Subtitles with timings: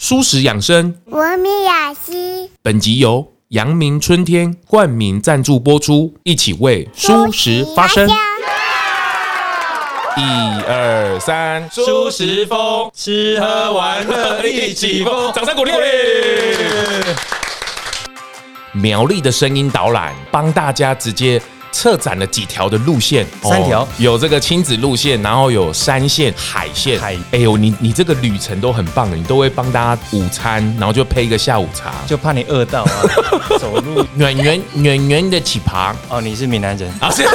[0.00, 2.48] 蔬食养生，文明雅西。
[2.62, 8.08] 本集由阳明春天冠名赞助播出，一起为舒适发声。
[10.16, 10.22] 一
[10.68, 15.86] 二三，舒食风，吃喝玩乐一起疯，掌声鼓励鼓励。
[18.70, 21.42] 苗栗的声音导览，帮大家直接。
[21.72, 27.00] 策展了几条的路线，三条、哦、有这个亲子路线，然后有山线、海线。
[27.00, 32.90] 海，哎呦，你你这个旅程都很棒的，你都会帮大家午餐，然后就配一个下午茶，就怕你饿到啊。
[33.58, 35.94] 走路圆圆圆圆的起爬。
[36.08, 37.10] 哦，你是闽南人啊？
[37.10, 37.24] 是。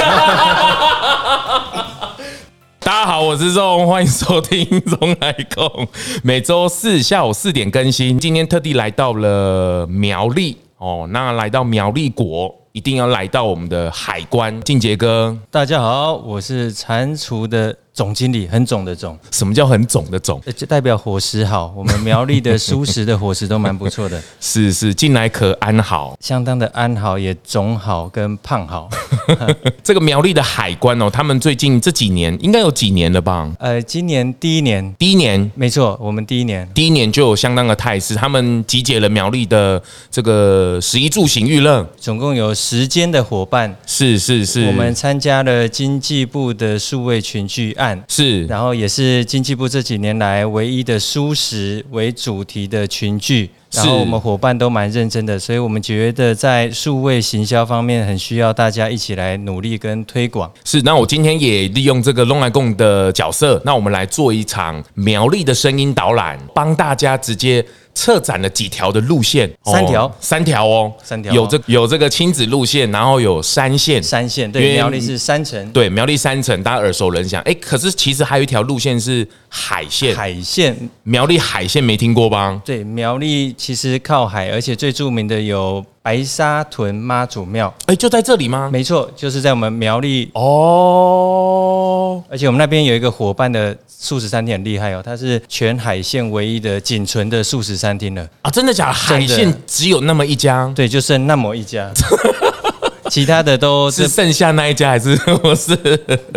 [2.80, 5.88] 大家好，我是钟，欢迎收听钟来共，
[6.22, 8.20] 每周四下午四点更新。
[8.20, 12.63] 今天特地来到了苗栗哦，那来到苗栗国。
[12.74, 15.38] 一定要来到我们的海关，进杰哥。
[15.48, 17.76] 大家好，我是蟾蜍的。
[17.94, 20.42] 总经理很总的总，什么叫很总的总？
[20.56, 21.72] 就代表伙食好。
[21.76, 24.20] 我们苗栗的舒适的伙食都蛮不错的。
[24.40, 28.90] 是 是，近来可安好，相当的安好，也总好跟胖好。
[29.84, 33.48] 这个苗栗的海关哦，他们最近这几年应该有几年了吧？
[33.60, 38.16] 呃，今年第一年，第一年，没错，我们第一年，第一年就有相当的态势。
[38.16, 43.72] 他们集结了苗栗的这个十一住行娱乐，总共有十间的伙伴。
[43.86, 48.02] 是是是，我们参加了经济部的数位群聚案。
[48.08, 60.50] 是，然后也是经济部这几年来唯一的蔬食为主题的群聚，然后我们伙伴都蛮认真的，所以我们觉得在数位行销方面很需要大家一起来努力跟推广。
[60.64, 67.64] 是，那我今天也利用这个龙来共的角色，那我们来做一场苗栗的声音导览，帮大家直接。
[67.94, 71.32] 策展了几条的路线，三条，三条哦，三条。
[71.32, 77.40] 有这有这个亲子路线，然后有山线，山线对，苗栗是山城，对，苗栗山城，大家耳熟能详。
[77.42, 82.60] 哎，可是其实还有一条路线是海线，海线，苗栗海线没听过吧？
[82.64, 88.68] 对，苗栗其实靠海，而且最著名的有白沙屯妈祖庙，哎，就在这里吗？
[88.70, 93.74] 没错，就是在我们苗栗哦，而且我们那边有一个伙伴的。
[93.86, 98.50] 素食餐厅很厉害哦，它是全海线唯一的仅存的素食餐厅了啊！
[98.50, 98.92] 真的假的？
[98.92, 100.70] 海线只有那么一家？
[100.76, 101.90] 对，就剩那么一家。
[103.10, 105.76] 其他的都是，是剩下那一家，还是 我是？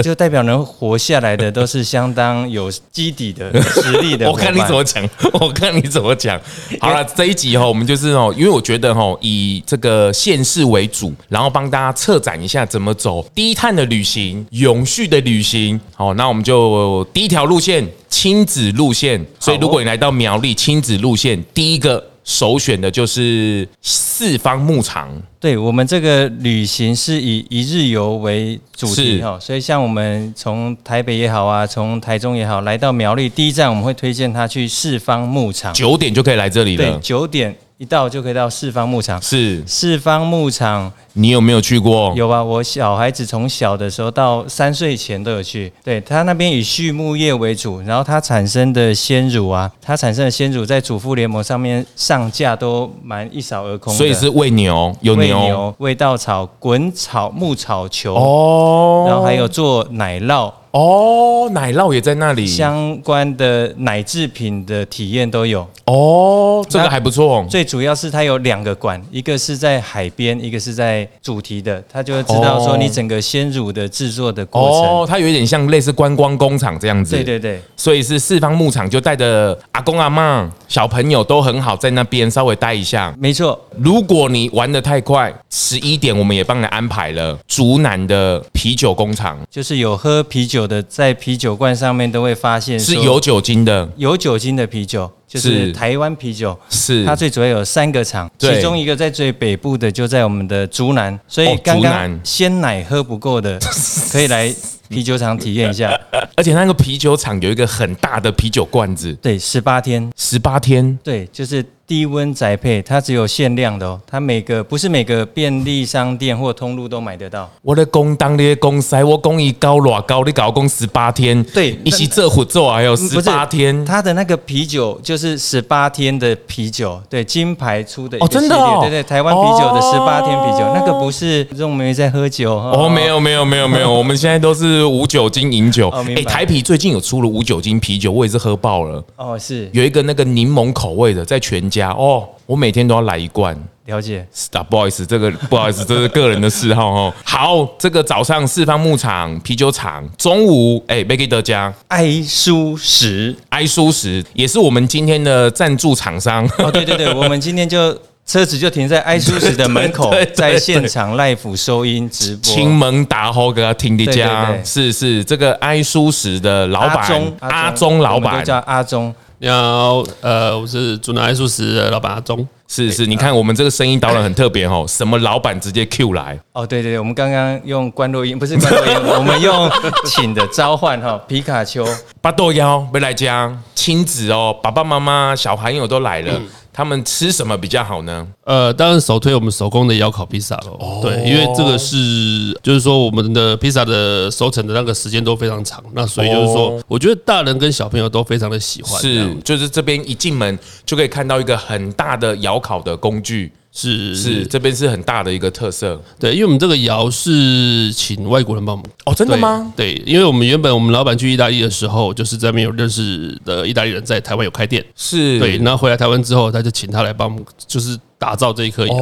[0.04, 4.30] 就代表能活下来的都是相当有基底的实力的。
[4.32, 6.40] 我看你怎么讲，我看你怎么讲。
[6.80, 15.80] 好了，这一集哈，我们就是哦，因为我觉得哈，以这个县市为主，然后帮大家策展一下怎么走低碳的旅行、永续的旅行。
[15.96, 19.26] 好，那我们就第一条路线亲子路线。
[19.40, 22.04] 所以如果你来到苗栗亲子路线，第一个。
[22.28, 25.10] 首选的就是四方牧场。
[25.40, 36.84] 对，我们这个旅行是以一日游为主题哈，所以像我们从台北也好啊，从台中也好，来到苗栗，第一站我们会推荐他去四方牧场，九点就可以来这里了。
[36.84, 39.22] 对，九点一到就可以到四方牧场。
[39.22, 40.92] 是四方牧场。
[41.20, 42.14] 你有没有去过？
[42.16, 45.74] 有啊，我小孩子从小的时候到三岁前都有去。
[45.84, 53.92] 对，他那边以畜牧业为主，然后它产生的鲜乳啊，它产生的鲜乳在主妇联盟上面上架都蛮一扫而空。
[53.96, 58.14] 所以是喂牛，有牛，喂牛，味稻草，滚草，牧草球。
[58.16, 60.52] 哦，然后还有做奶酪。
[60.72, 65.68] 哦，奶酪也在那里，相关的奶制品的体验都有。
[65.86, 67.46] 哦，这个还不错。
[67.50, 74.82] 最主要是它有两个馆，一个是在海边，一个是在主题的，他就会知道说你整个鲜乳的制作的过程。
[74.82, 77.16] 哦，它有点像类似观光工厂这样子。
[77.16, 83.16] 对对对，所以是四方牧场，就带着阿公阿嬷、小朋友都很好，在那边稍微待一下。
[83.18, 90.58] 没错，如果你玩的太快，十一点我们也帮你安排了竹南的啤酒工厂，就是有喝啤酒。
[90.68, 97.06] 的在啤酒罐上面都会发现是有酒精的，有酒精的啤酒就是台湾啤酒，是。
[97.06, 103.60] 它最主要有三个厂，其中一个在最北部的就在我们的竹南，所以刚刚鲜奶喝不够的
[104.12, 104.54] 可以来
[104.90, 105.92] 啤酒厂体验一下，
[106.36, 111.64] 而且那个啤酒厂有一个很大的啤酒罐子，对，十八天，十八天，对，就是。
[111.88, 117.50] 低温宅配，它只有限量的哦，它每个不是每个便利商店或通路都买得到。
[117.62, 123.86] 我的工当的公塞，我工艺高偌高，你搞工十八天，对，一起这虎做还有十八天。
[123.86, 135.88] 它的那个啤酒就是十八天的啤酒，对，金牌出的哦，真的哦，对对，台湾啤酒的十八天啤酒，哦、那个不是用没在喝酒哦，哦，没有没有没有没有， 我们现在都是无酒精饮酒。
[135.92, 139.02] 哎、哦，台啤最近有出了无酒精啤酒，我也是喝爆了。
[139.16, 142.28] 哦，是有一个那个柠檬口味的，在全家哦。
[142.46, 143.58] 我每天都要来一罐。
[143.88, 147.14] 了解，Stop，不好意思，这个不好意思，这是个人的嗜好哦。
[147.24, 156.46] 好，这个早上四方牧场啤酒厂，中午哎，贝给德家爱舒食，爱舒食也是我们今天的赞助厂商。
[156.58, 169.14] 哦，对对对，我们今天就车子就停在爱舒食的门口， 在现场 live 收音直播，亲门打吼给他听的家，是是这个爱舒食的老板阿忠老板，叫阿忠。
[169.40, 172.48] 你好，呃，我是主南爱素食的老板阿忠。
[172.68, 176.40] 是是，你看我们这个声音导览很特别哦， 什么老板直接 Q 来。
[176.54, 179.70] 哦，对对对，我们刚刚用关录音，不是关录音，我们用
[180.06, 181.86] 请的召唤哈，皮卡丘。
[182.20, 186.34] 巴豆妖没来家，亲子哦，爸爸妈妈小朋友都来了。
[186.36, 186.48] 嗯
[186.78, 188.28] 他们吃什么比较好呢？
[188.44, 190.78] 呃，当然首推我们手工的窑烤披萨喽。
[190.80, 199.02] 哦、对，因为这个是，就是说我们的披萨的熟成的那个时间都非常长，那所以就是说，我觉得大人跟小朋友都非常的喜欢。
[199.02, 203.52] 是，就是这边一进门就可以看到一个很大的窑烤的工具。
[203.80, 206.02] 是是，这边是很大的一个特色。
[206.20, 208.90] 对，因为我们这个窑是请外国人帮我们。
[209.06, 209.72] 哦，真的吗？
[209.76, 214.84] 对，因为我们原本我们老板去意大利的时候，就是这边有认识的意大利人在台湾有开店。
[214.96, 217.96] 是对，然后回来台湾之后，他就请他来帮我们，就是。
[218.20, 218.96] 打造这一颗窑，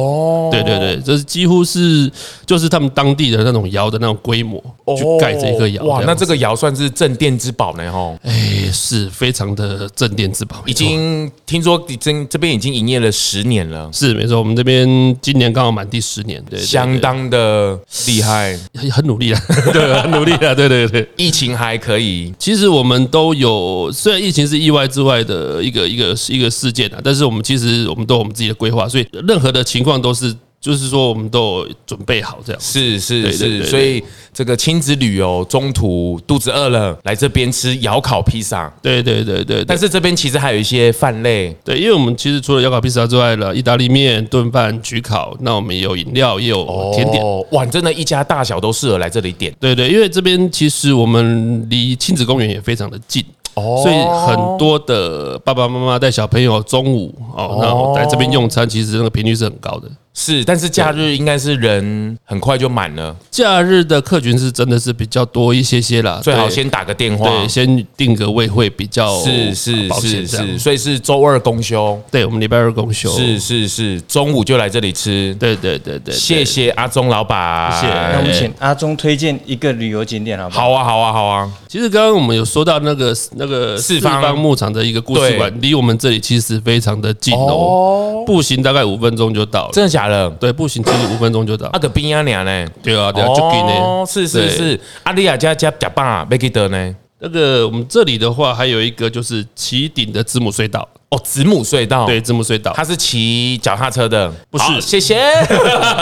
[0.50, 2.10] 对对对，这是几乎是
[2.44, 4.62] 就是他们当地的那种窑的那种规模
[4.96, 5.82] 去盖这一颗窑。
[5.84, 8.18] 哇，那这个窑算是镇店之宝呢，吼！
[8.22, 10.62] 哎，是非常的镇店之宝。
[10.66, 14.38] 已经听说你这这边已经营业了十年了，是没错。
[14.38, 14.86] 我们这边
[15.22, 18.58] 今年刚好满第十年，对，相当的厉害，
[18.90, 19.40] 很努力了，
[19.72, 21.08] 对，很努力了，对对对。
[21.16, 29.05] 疫情还可以，其实我们都有，虽然疫情是意外之外的一个一个一个事件啊，但是我们其实我们都有我们自己的规划，所以。
[29.26, 32.60] 任何的情况都是，就是说我们都有准备好这样。
[32.60, 38.72] 是是是，所以这个亲子旅游中途肚子饿了，来这边吃窑烤披萨。
[38.82, 39.64] 对对对对。
[39.64, 41.54] 但是这边其实还有一些饭类。
[41.64, 47.22] 对，因为我们其实除了窑烤披萨之外了，意大利面、炖饭、焗烤，那我们也有饮料，也有甜点。
[47.52, 49.54] 哇，真的，一家大小都适合来这里点。
[49.60, 53.24] 对对，因为这边其实我们离亲子公园也非常的近。
[53.56, 59.88] 所以很多的爸爸妈妈带小朋友中午哦，然后来这边用餐，其实那个频率是很高的。
[60.18, 63.14] 是，但是假日应该是人很快就满了。
[63.30, 77.92] 假日的客群是真的是比较多一些些啦，最好先打个电话，对，先定个位会比较是是是是，所以是周二公休，对，我们礼拜二公休，是是是，中午就来这里吃，对对对对，谢谢阿忠老板，谢谢。
[77.92, 80.62] 那我们请阿忠推荐一个旅游景点好不好？
[80.62, 81.52] 好啊好啊好啊。
[81.68, 90.30] 其实刚刚我们有说到那个那个四方牧场的一个故事馆，离我们这里其实非常的近哦，步行大概五分钟就到了，真的假的？
[90.30, 91.68] 对，步行其实五分钟就到。
[91.68, 92.66] 啊个边啊娘呢？
[92.82, 93.72] 对啊，对啊，就近呢。
[93.80, 94.80] 哦，是是是。
[95.02, 96.96] 阿利亚家家假爸没记得呢。
[97.18, 100.86] 那个我们这里的话，还有一个就是旗顶的字母隧道。
[101.08, 104.80] 哦，子母隧道，对，子母隧道，他是骑脚踏车的，不是？
[104.80, 105.16] 谢谢。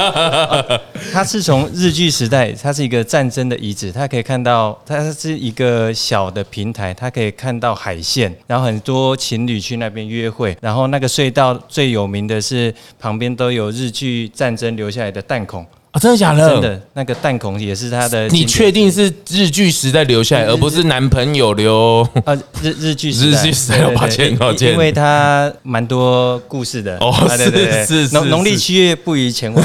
[1.12, 15.66] 他是从日据时代，它是一个战争的遗址，它可以看到，它是一个小的平台，它可以看到海线，然后很多情侣去那边约会，然后那个隧道最有名的是旁边都有日据战争留下来的弹孔。
[15.94, 16.50] 啊，真的假的？
[16.50, 18.26] 真的，那个弹孔也是他的。
[18.28, 22.02] 你确定是日剧时代留下来，而不是男朋友留？
[22.24, 26.98] 啊，日日剧日剧时代，抱歉抱歉，因为他蛮多故事的。
[26.98, 29.64] 哦，是是是，农农历七月不宜前往。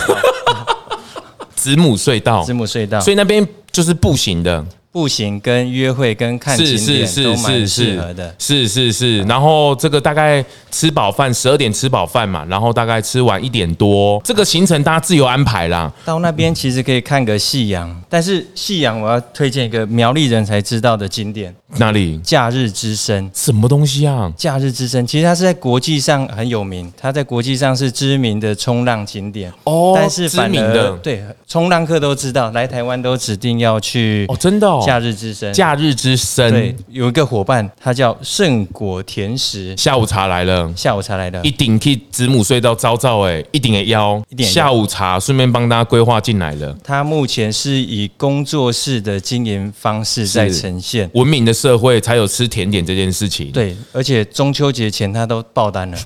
[1.55, 4.63] 子母隧道，子母隧道，所以那边就是步行的。
[4.91, 9.21] 步行跟约会跟看景点都蛮适合的，是是是。
[9.23, 15.91] 然后这个大概吃饱饭，十二点吃饱饭嘛，然后大概吃完一点多，这个行程大家自由安排啦。
[16.03, 22.17] 到那边其实可以看个夕阳，但是夕阳我要推荐一个苗栗人才知道的景点，哪里？
[22.23, 24.31] 假日之声，什么东西啊？
[24.35, 29.93] 假日之声其实它是在国际上很有名，它在国际上是知名的冲浪景点哦。
[29.95, 34.78] 但是知名的对冲浪客都知道，来台湾都指定要去哦，真的哦。
[34.85, 39.75] 假日之声，假日之声，对，有一个伙伴，他叫圣果甜食。
[39.77, 46.75] 下午茶来了，下午茶来了，一顶替子母隧道招招哎，一顶的腰，一点下午茶顺便帮大家规划进来了。
[46.83, 53.51] 他目前是以工作室的经营方式在呈现，文明的社会才有吃甜点这件事情。
[53.51, 55.97] 对，而且中秋节前他都爆单了，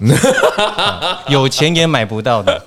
[1.29, 2.61] 有钱也买不到的。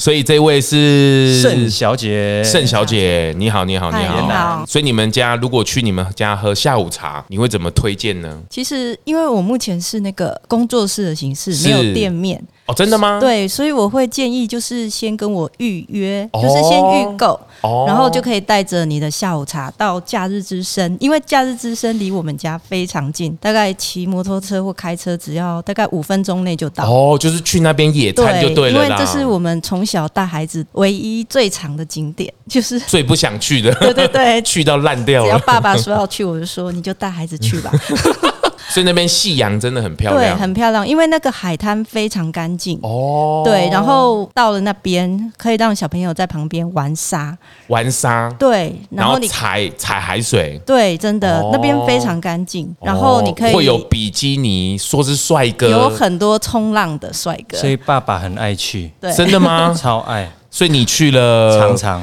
[0.00, 4.64] 所以这位是盛小姐，盛小姐，你好，你好，你好。
[4.66, 8.40] 所以你们家如果去你们家喝下午茶，你会怎么推荐呢？
[8.48, 12.42] 其实因为我目前是那个工作室的形式，没有店面。
[12.70, 13.18] 哦，真的吗？
[13.20, 26.84] 对，所以我会建议就是先跟我预约，哦、就是先预购，哦、然后就可以带着你的下午茶到假日之声，因为假日之声离我们家非常近，大概骑摩托车或开车只要大概五分钟内就到。
[26.88, 33.74] 哦，就是去那边野餐就对了，对，因为这是我们从小带孩子唯一最长的景点，就是 最不想去的。
[33.74, 35.26] 对对对， 去到烂掉了。
[35.26, 37.72] 只要爸爸说要去，我就说你就带孩子去吧。
[38.70, 42.78] 所以那边夕阳真的很漂亮，对，很漂亮，因为那个海滩非常干净。
[42.82, 43.42] 哦。
[43.44, 47.36] 对，然后到了那边可以让小朋友在旁边玩沙，
[47.66, 52.74] 玩沙，对，然后你踩踩海水，对，真的那边非常干净。
[52.80, 59.74] 然后你可以会有比基尼，说是帅哥，有很多冲浪的帅哥，所以爸爸很爱去，对，真的吗？
[59.76, 60.30] 超爱。
[60.50, 62.02] 所以你去了，常常，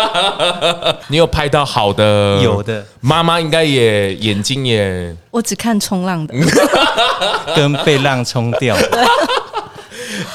[1.08, 6.34] 你有拍到好的，有的，妈妈应该也眼睛也，我只看冲浪的，
[7.54, 8.74] 跟被浪冲掉。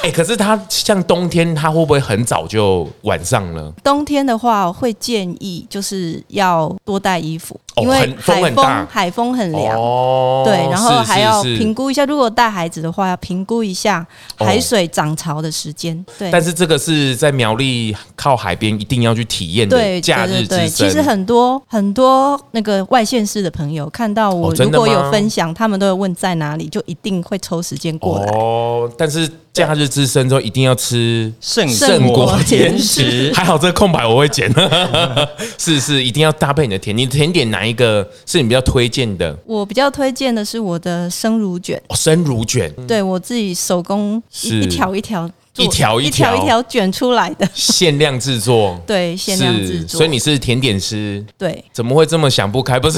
[0.01, 3.71] 哎、欸，可是他像冬天，他会不会很早就晚上了？
[3.83, 9.77] 冬天的话，我会建议就是要多带衣服，哦、因为海风风海风很凉。
[9.77, 14.05] 哦，对，然后还要评估一下，如果带孩子的话，要评估一下
[14.37, 15.97] 海水涨潮的时间。
[16.07, 19.77] 哦、对，但是这个是在苗栗靠海边一定要去体验的。
[19.77, 20.59] 对，假日之声。
[20.59, 28.25] 对，其实很多很多那个外县市的朋友看到我如果有分享，他们都会问在哪里，就一定会抽时间过来。
[28.33, 29.29] 哦，但是。
[29.53, 34.51] 假日之声之后一定要吃圣圣果甜食， 还好这个空白我会剪。
[35.59, 36.97] 是是，一定要搭配你的甜。
[36.97, 39.38] 你甜点哪一个是你比较推荐的？
[39.46, 41.82] 我比较推荐的是我的生乳卷。
[41.89, 45.29] 哦，生乳卷，对我自己手工一条一条。
[45.55, 50.00] 一条一条一条卷出来的限量制作， 对，限量制作。
[50.00, 51.63] 所以你是甜点师，对？
[51.72, 52.79] 怎么会这么想不开？
[52.79, 52.98] 不是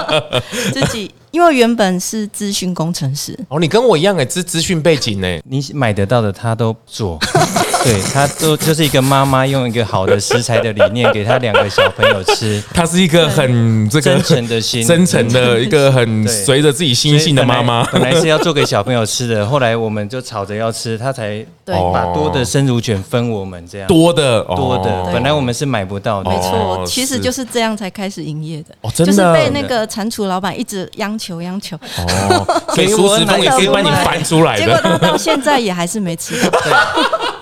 [0.72, 3.38] 自己，因为原本是资讯工程师。
[3.50, 7.18] 哦，你跟我一样哎，资资讯背景哎，你买得到的他都做，
[7.86, 17.84] 对，他都就是一个妈妈用一个好的食材的理念给他两个小朋友吃， 他是一个很这个真诚的心，真诚的一个很随着自己心性的妈妈。
[17.92, 21.44] 本来是要做给小朋友吃的，后来我们就吵着要吃，他才。
[21.66, 36.72] 对，把多的生乳卷分我们这样，多的多的，本来我们是买不到的，没错，其实就是这样才开始营业的，哦，真的，就是被那个蟾蜍老板一直央求央求，哦，所以舒食风也可以帮你翻出来的，结果到现在也还是没吃到，对，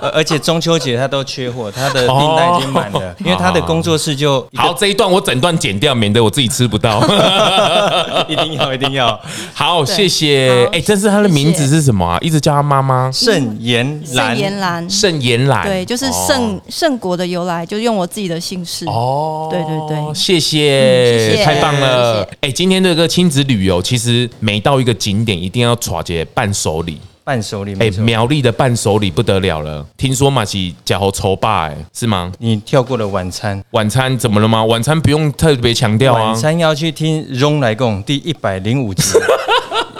[0.09, 7.01] 而 且中秋节他都缺货，他的订单已经满了，因为他的工作室就好，这一段我整段剪掉，免得我自己吃不到
[8.29, 9.21] 一定要一定要，
[9.53, 12.19] 好，谢谢，哎，这是他的名字是什么啊？
[12.21, 14.03] 一直叫他妈妈盛妍。
[14.05, 18.87] 盛妍兰，盛妍兰，对，就是盛盛国的由来，就用我自己的姓氏。
[18.87, 22.27] 哦，对对对，谢谢，太棒了。
[22.41, 27.01] 哎，今天这个亲子旅游，其实每到一个景点，一定要抓些伴手礼。
[27.25, 32.31] 伴手礼，哎，苗栗的伴手礼不得了了，听说嘛是假猴筹霸，哎，是吗？
[32.39, 34.63] 你跳过了晚餐，晚餐怎么了吗？
[34.63, 36.25] 晚餐不用特别强调啊。
[36.25, 39.05] 晚餐要去听荣来共第一百零五集。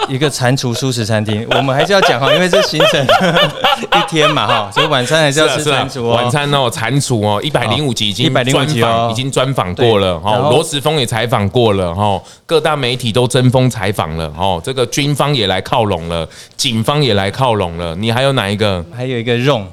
[0.07, 3.03] 一个蟾蜍素食餐厅，我们还是要讲哈，因为这行程
[3.91, 6.03] 一天嘛哈，所以晚餐还是要吃蟾蜍。
[6.03, 10.37] 晚餐哦，蟾蜍哦，一百零五集已经一百零五集哦，已经专访过了哈。
[10.37, 14.61] 罗时丰也采访过了哈，各大媒体都争锋采访了哈。
[14.63, 17.95] 这个军方也来靠拢了，警方也来靠拢了。
[17.95, 18.85] 你还有哪一个？
[18.95, 19.63] 还有一个肉。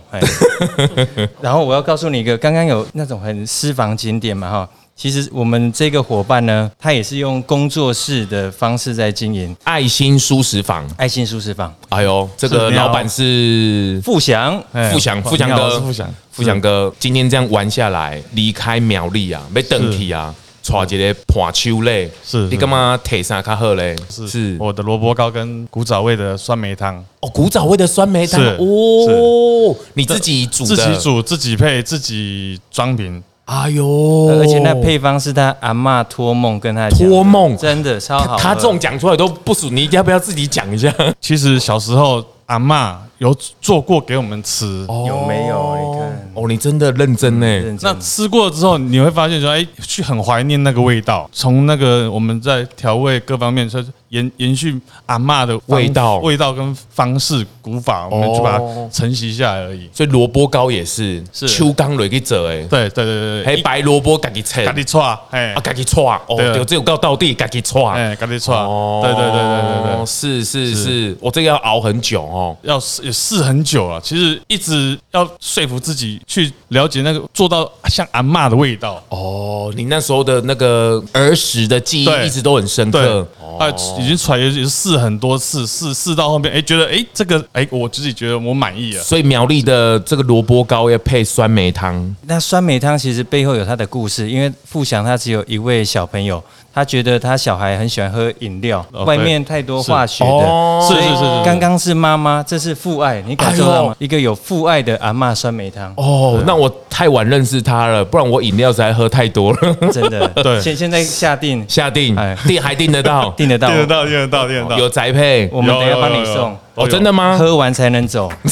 [1.40, 4.68] 然后我要告诉你一个，刚刚有那种很私房景点嘛哈。
[4.94, 10.86] 其实我们这个伙伴呢，他也是用工作室的方式在经营爱心舒适房。
[10.96, 20.32] 爱心舒适房，哎呦，这个老板是富祥，富祥，富祥哥，富祥，富祥哥，今天这样玩下来，离开苗栗啊，没等去啊，
[20.62, 23.96] 带一个盘秋嘞，是你干嘛提啥卡好嘞？
[24.08, 26.96] 是我的萝卜糕跟古早味的酸梅汤。
[27.20, 33.22] 哦，古早味的酸梅汤，哦，你自己煮的，自己煮，自己配，自己装瓶。
[33.44, 34.28] 哎呦！
[34.28, 38.36] 而且那配方是他阿嬷托梦跟他托梦，真的超好。
[38.36, 40.94] 他这种讲出来都不属，你要不要自己讲一下？
[41.20, 45.76] 其实小时候阿嬷有做过给我们吃，有没有？
[45.76, 47.78] 你看，哦，你真的认真呢。
[47.80, 51.30] 那吃过之后，你会发现说，哎，去很怀念那个味道。
[51.32, 53.80] 从那个我们在调味各方面，说。
[54.12, 59.88] 延延续阿嬷的味道，味道跟方式古法，我们就把它承袭下来而已。
[59.90, 61.48] 所以萝卜糕也是，是。
[61.48, 72.78] 秋刚蕊给折哎，对对对对，还白萝卜自己切，自己搓，哎，啊自己搓，哦，对，只有到到地自己搓，哎，自己搓，对对对对对对，是是是，我这个要熬很久哦，要
[73.12, 79.02] 试很久了，其实一直要说服自己去了解那个做到像阿嬷的味道。
[79.10, 83.26] 哦，你那时候的那个儿时的记忆一直都很深刻。
[83.58, 83.68] 啊，
[84.00, 89.02] 已经出来也是试很多次，试试到后面，哎，觉得哎这个哎我自己觉得我满意了。
[89.02, 92.16] 所以苗栗的这个萝卜糕要配酸梅汤。
[92.22, 96.42] 那酸梅汤其实背后有它的故事，因为富祥他只有一位小朋友。
[96.74, 101.44] 他觉得他小孩很喜欢喝饮料，外面太多化学的，是是是是。
[101.44, 103.94] 刚刚是妈妈，这是父爱，你感受到吗？
[103.98, 105.92] 一个有父爱的阿嬷酸梅汤。
[105.96, 109.58] 哦，那我太晚认识他了，不然我饮料实在喝太多了。
[109.92, 110.60] 真的， 对。
[110.60, 114.78] 现现在下定下定，订还订得到， 订得到，订得到，订得到，订得到。
[114.78, 116.56] 有宅配，我们等下帮你送。
[116.74, 117.36] 哦，真的吗？
[117.38, 118.32] 喝完才能走。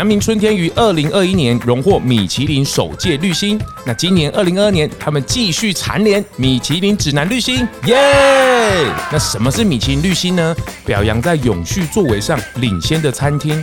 [0.00, 8.86] 阳明春天于二零二一年荣获米其林首届绿星，那今年二零二二年他们继续蝉联米其林指南绿星，耶！
[9.12, 10.56] 那什么是米其林绿星呢？
[10.86, 13.62] 表扬在永续作为上领先的餐厅。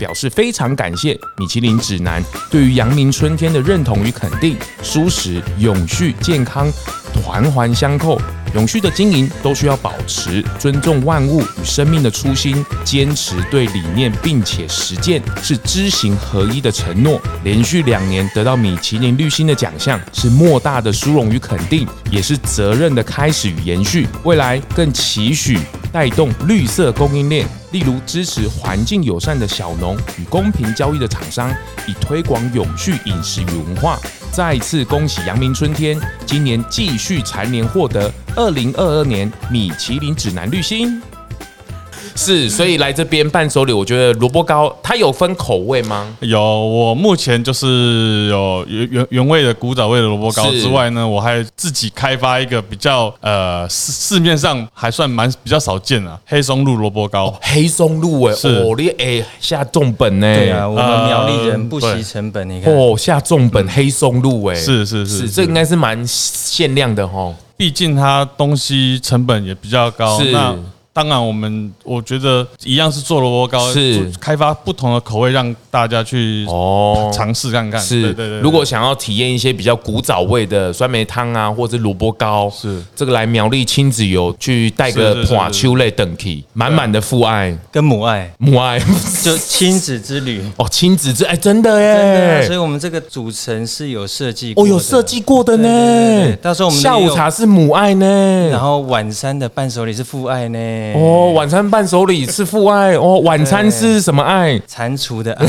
[0.01, 6.67] 表示非常感谢米其林指南对于阳明春天的认同与肯定，舒适永续健康
[7.23, 8.19] 环环相扣，
[8.55, 17.21] 永续的经营都需要保持尊重万物与生命的初心，坚持对理念并且实践是知行合一的承诺。
[17.43, 24.07] 连续两年得到米其林绿星的奖项，是莫大的殊荣与肯定，也是责任的开始与延续。
[24.23, 25.59] 未来更期许。
[25.93, 31.49] 带动绿色供应链，例如支持环境友善的小农与公平交易的厂商，
[31.87, 33.97] 以推广永续饮食与文化。
[34.31, 41.01] 再次恭喜阳明春天，今年继续蝉联获得二零二二年米其林指南绿星。
[42.15, 46.15] 是，所以来这边伴手礼，我觉得萝卜糕它有分口味吗？
[46.19, 57.27] 有，我目前就是有原原原味的古早味的萝卜糕之外呢，我还自己开发一个比较呃市市面上还算蛮比较少见啊黑松露萝卜糕。
[57.27, 60.35] 哦、黑松露哎，哦，你哎下重本呢？
[60.35, 70.19] 对啊，我们苗栗人不惜成本，你看哦，下重本黑松露哎，是是是，是，这应该是蛮限量的哈，毕竟它东西成本也比较高。
[70.19, 70.35] 是。
[70.93, 74.11] 当然，我们我觉得一样是做萝卜糕，是。
[74.19, 77.09] 开发不同的口味，让大家去哦。
[77.13, 77.79] 尝试看看。
[77.79, 78.39] 是，对对对。
[78.41, 82.83] 如果想要体验一些比较古早味的酸梅汤啊，或者萝卜糕，是。
[82.93, 87.57] 这个来苗栗亲子游去带个花秋类等体，满满的父爱。
[87.71, 88.77] 跟母爱，母爱。
[89.23, 90.43] 就亲子之旅。
[90.57, 92.45] 哦，亲子之哎，真的耶！
[92.45, 96.35] 所以我们这个组成是有设计哦，有设计过的呢。
[96.41, 100.80] 到时候我们下午茶是母爱呢，然后晚餐的伴手礼是父爱呢。
[100.95, 104.59] 哦，晚餐伴手礼是父爱哦，晚餐是什么爱？
[104.67, 105.45] 蟾蜍的爱，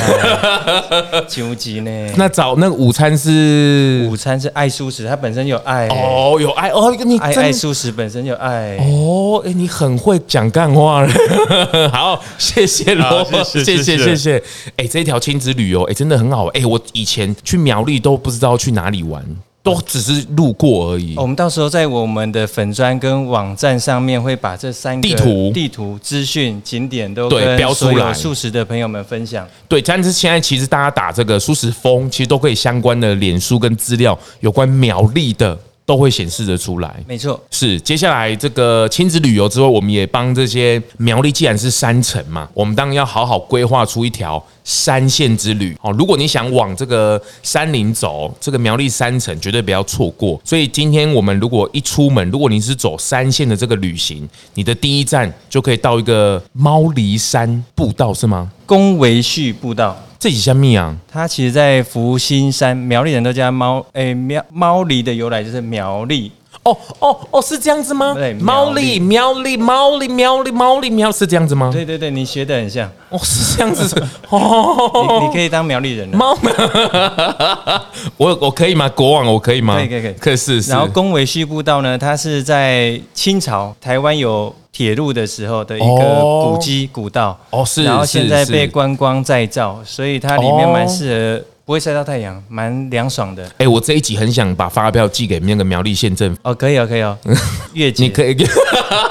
[1.28, 1.90] 纠结呢？
[2.16, 4.06] 那早那个午餐是？
[4.10, 11.12] 午餐是爱蔬食，它本身有爱哦，有爱哦，你爱爱蔬食本身有爱哦，哎，你很会讲干话了，
[11.92, 14.42] 好，谢谢罗，谢谢谢谢，
[14.76, 19.24] 哎，这条亲子旅游哎，真的很好，哎，我以前去苗栗都不知道去哪里玩。
[19.62, 21.14] 都只是路过而已。
[21.16, 29.46] 我们到时候在我们的粉砖跟网站上面会把这三个地图、地图资讯、景点都对标出来，素食的朋友们分享。
[29.68, 35.56] 对，但是现在其实大家打这个素食风，其实都可以相关的脸书跟资料，有关苗栗的。
[35.84, 45.76] 都会显示得出来，没错，是接下来这个亲子旅游之后，我们也帮这些苗栗，既然是山城嘛，我们当然要好好规划出一条山线之旅。
[45.82, 50.40] 哦，如果你想往这个山林走，这个苗栗山城绝对不要错过。
[50.44, 58.50] 所以今天我们如果一出门，如果你是走山线的这个旅行，你的第一站就可以到一个猫狸山步道，是吗？
[58.64, 59.96] 公维序步道。
[60.22, 60.96] 这是什么啊？
[61.08, 66.30] 它其实，在福星山，苗栗人都叫猫，诶，苗猫狸的由来就是苗栗。
[66.64, 68.14] 哦哦哦，是这样子吗？
[68.14, 71.70] 对，猫力喵力猫力喵力猫力喵是这样子吗？
[71.72, 72.90] 对对对，你学的很像。
[73.10, 74.00] 哦，是这样子。
[74.30, 76.16] 哦，你你可以当苗栗人了。
[76.16, 76.36] 猫，
[78.16, 78.88] 我我可以吗？
[78.88, 79.76] 国王我可以吗？
[79.76, 80.12] 可以可以可以。
[80.14, 84.54] 可是，然后公维序步道呢，它是在清朝台湾有。
[84.72, 93.50] 铁路的时候的一个古迹古道哦，是，然后现在被观光再造，所以它里面蛮适合不会晒到太阳，蛮凉爽的。
[93.56, 96.38] 哎，我这一集很想把发票寄给那个苗栗县政府。
[96.42, 97.16] 哦，可以哦，可以哦。
[97.72, 98.36] 月姐，你可以。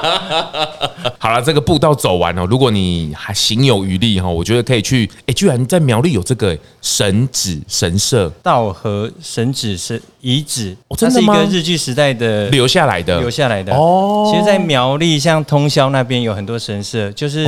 [1.17, 5.09] 好了，这个步道走完了，如果你还行有余力哈，我觉得可以去。
[5.25, 10.75] 哎，居然在苗栗有这个神指神社，道和神只是遗址？
[10.97, 13.73] 它是一个日据时代的留下来的，留下来的。
[13.75, 17.47] 哦，其实，在苗栗像通宵那边有很多神社，就是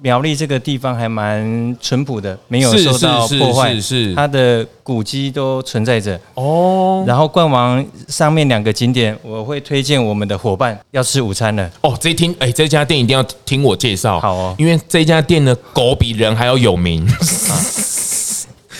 [0.00, 6.18] 苗栗这个地方还蛮淳朴的，没有受到破坏，是它的古迹都存在着。
[6.34, 11.70] 哦，然后逛完上面两个景点，我会推荐我们的伙伴要吃午餐了。
[11.80, 17.06] 哦，这一听，哎，这家店一定要听我介绍，好哦，因为这家店的狗比人还要有名。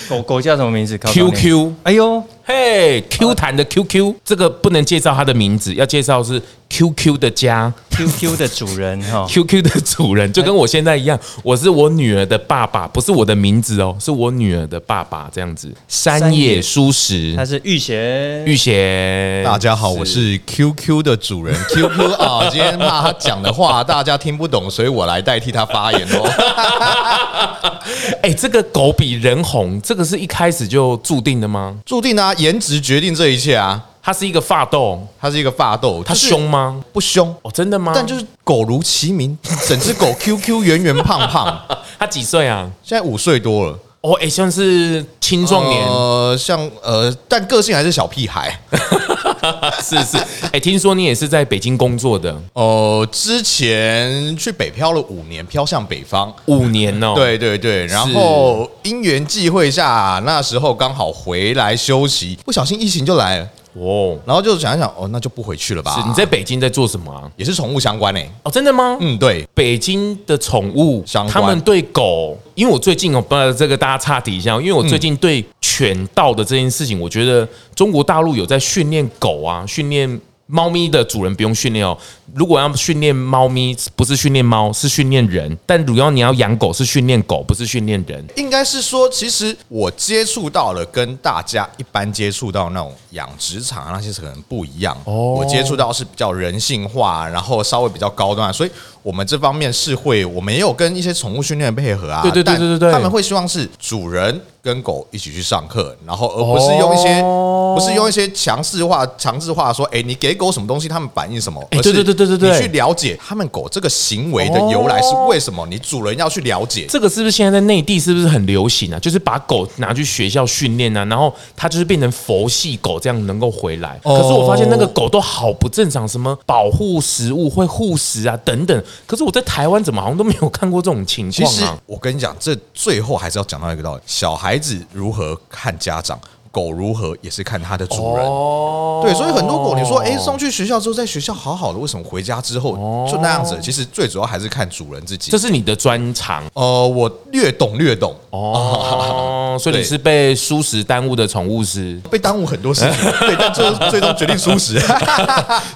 [0.06, 1.72] 狗狗叫什么名字？QQ。
[1.84, 2.22] 哎呦。
[2.46, 15.72] 嘿、hey，Q 弹的 QQ，这个不能介绍他的名字，要介绍是 QQ 的家，QQ 的主人 哈，QQ 的主人就跟我现在一样，我是我女儿的爸爸，不是我的名字哦，是我女儿的爸爸这样子。
[15.88, 27.80] 山野书食，他是玉贤，玉贤，大家好，我是 QQ 的主人 QQ 啊，今天怕他讲的话大家听不懂，所以我来代替他发言哦。
[28.20, 31.78] 哎，这个狗比人红，这个是一开始就注定的吗？
[31.86, 32.33] 注定啊。
[32.34, 33.82] 颜值决定这一切啊！
[34.02, 36.82] 他是一个发豆，他是一个发豆，他凶吗？
[36.92, 37.92] 不凶哦，真的吗？
[37.94, 41.58] 但就是狗如其名， 整只狗 QQ 圆圆胖胖。
[41.98, 42.70] 他几岁啊？
[42.82, 43.78] 现在五岁多了。
[44.02, 48.60] 哦，哎，像是青壮年，呃，像呃，但个性还是小屁孩。
[49.82, 50.16] 是是，
[50.52, 52.34] 哎，听说你也是在北京工作的。
[52.52, 57.12] 哦，之前去北漂了五年，漂向北方五年哦。
[57.14, 63.48] 对对对，然后因缘际会下，那时候刚好回来休息，不小心疫情就来了。
[63.76, 65.96] 哦，然后就想一想，哦，那就不回去了吧。
[65.96, 67.28] 是你在北京在做什么啊？
[67.36, 68.30] 也是宠物相关诶。
[68.44, 68.96] 哦，真的吗？
[69.00, 80.20] 嗯，对，北京的宠物相关，他们对狗，因为我最近哦，不这个大家岔题一下，因为我最近对犬道的这件事情，我觉得中国大陆有在训练狗啊，训练。
[80.46, 81.96] 猫咪的主人不用训练哦。
[82.32, 85.56] 如果要训练猫咪，不是训练猫，是训练人。
[85.66, 88.24] 但主要你要养狗，是训练狗，不是训练人。
[88.36, 94.96] 应该是说，其实我接触到了跟大家一般接触到那种养殖场那些可能不一样。
[95.04, 98.70] 哦，我接触到是比较人性化，然后稍微比较高端，所以
[99.02, 102.22] 我们这方面是会，我们也有跟一些宠物训练配合啊。
[102.22, 111.62] 对对对对对对，他们会希望是主人跟狗一起去上课，然后而不是用一些不是用一些强势化、强制化说，哎，你给狗什么东西，他们反应什么？
[111.70, 115.66] 对对对对对对对，你去了解他们狗这个行为的由来是为什么？
[115.66, 116.86] 你主人要去了解。
[116.88, 118.98] 这个是不是现在在内地是不是很流行啊？
[118.98, 123.98] 就是把狗拿去学校训练啊，然后它就是变成佛系狗这样能够回来。
[124.02, 128.84] 可是我发现那个狗都好不正常，什么保护食物会护食啊等等。
[129.06, 131.78] 可是我在台湾怎么好像都没有看过这种情况啊？
[131.86, 136.18] 我跟你讲，这最后还是要讲到一个道理：小孩子如何看家长。
[136.54, 142.72] 狗如何也是看它的主人，哦对，所以很多狗你说，哎，送去学校之后，在学校好好的，为什么回家之后
[143.10, 143.58] 就那样子？
[143.60, 145.32] 其实最主要还是看主人自己。
[145.32, 154.80] 这是你的专长，呃，我略懂略懂哦， 所以你是被舒食耽误的宠物师，被耽误很多事情，对，但 最最终决定舒食。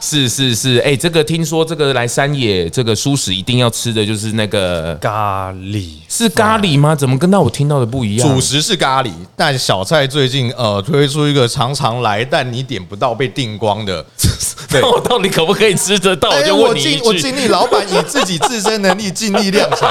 [0.01, 6.95] 是 是是，哎，这个听说这个来山野这个舒食一定要吃的就是那个咖喱，是咖喱吗？
[6.95, 8.29] 怎么跟到我听到的不一样？
[8.29, 10.68] 主食是咖喱，但小菜最近呃。
[10.69, 14.05] 呃，推出一个常常来但你点不到被订光的，
[14.71, 16.29] 那，我到底可不可以吃得到？
[16.29, 19.89] 我就问你一句，我尽力，老板以自己自身能力 尽力量产。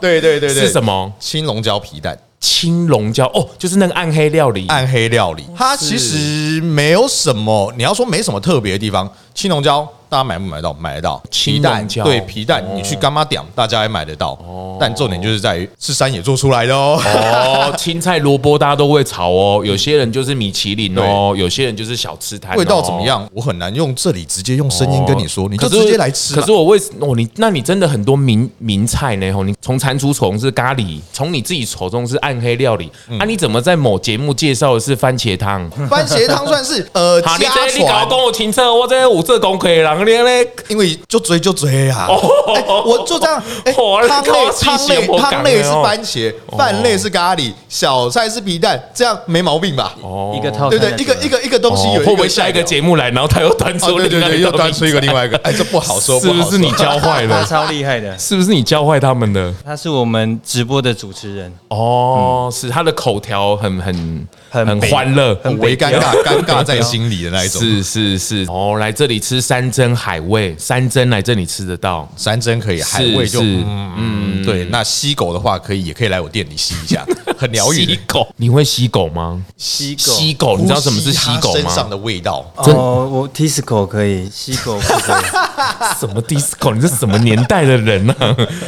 [0.00, 1.10] 对对对对，是什么？
[1.18, 9.88] 青龙椒皮蛋，青龙椒哦，就是那个暗黑料理，暗黑料理，它其实没有什么，你要说没什么特别的地方，青龙椒。
[10.10, 10.72] 大家买不买得到？
[10.80, 14.32] 买得到皮蛋，对皮蛋，你去干妈点，大家也买得到。
[14.46, 16.98] 哦但重点就是在于是山野做出来的哦。
[17.04, 19.60] 哦，青菜萝卜大家都会炒哦。
[19.66, 22.56] 有些人就是米其林哦，有些人就是小吃摊。
[22.56, 23.28] 味道怎么样？
[23.34, 26.34] 我很难用这里直接用声音跟你说，你就直接来吃。
[26.34, 29.30] 可是我为哦，你那你真的很多名名菜呢？
[29.32, 35.68] 吼，你从蟾蜍虫是咖喱，从你自己口中是暗黑料理，啊，你怎么在某节目介绍的是番茄汤？
[35.90, 37.68] 番茄汤算是呃 家传。
[37.76, 39.68] 你搞跟我停车，我这五这功课
[40.04, 40.20] 人。
[40.68, 42.06] 因为就追就追啊！
[42.08, 49.94] 我就这样，汤类汤类汤类是番茄，饭类是咖喱，小菜是皮蛋，这样没毛病吧？
[50.02, 52.00] 哦，一个套对对，一个一个一个东西有。
[52.00, 53.96] 会不会下一个节目来，然后他又端出？
[53.98, 55.36] 对对对，又端出一个另外一个。
[55.38, 57.44] 哎，这不好说， 是不是你教坏的？
[57.46, 59.52] 超厉害的，是不是你教坏他们的？
[59.64, 67.60] 他是我们直播的主持人哦，是他的口条很很很欢乐，很为尴尬，尴尬在 心里的那一种。
[67.60, 70.54] 是是是，哦，来这里吃山珍海味。
[70.58, 74.64] 山珍来这里吃得到，山珍可以，海味就嗯嗯对。
[74.66, 77.04] 那吸狗的话，可以也可以来我店里吸一下。
[77.38, 77.86] 很疗愈。
[77.86, 79.40] 吸狗，你会吸狗吗？
[79.56, 81.60] 吸狗，吸狗，你知道什么是吸狗吗？
[81.60, 82.44] 身上的味道。
[82.56, 85.24] 哦，我 disco 可以，吸狗不可以。
[85.98, 86.74] 什么 disco？
[86.74, 88.14] 你是什么年代的人呢？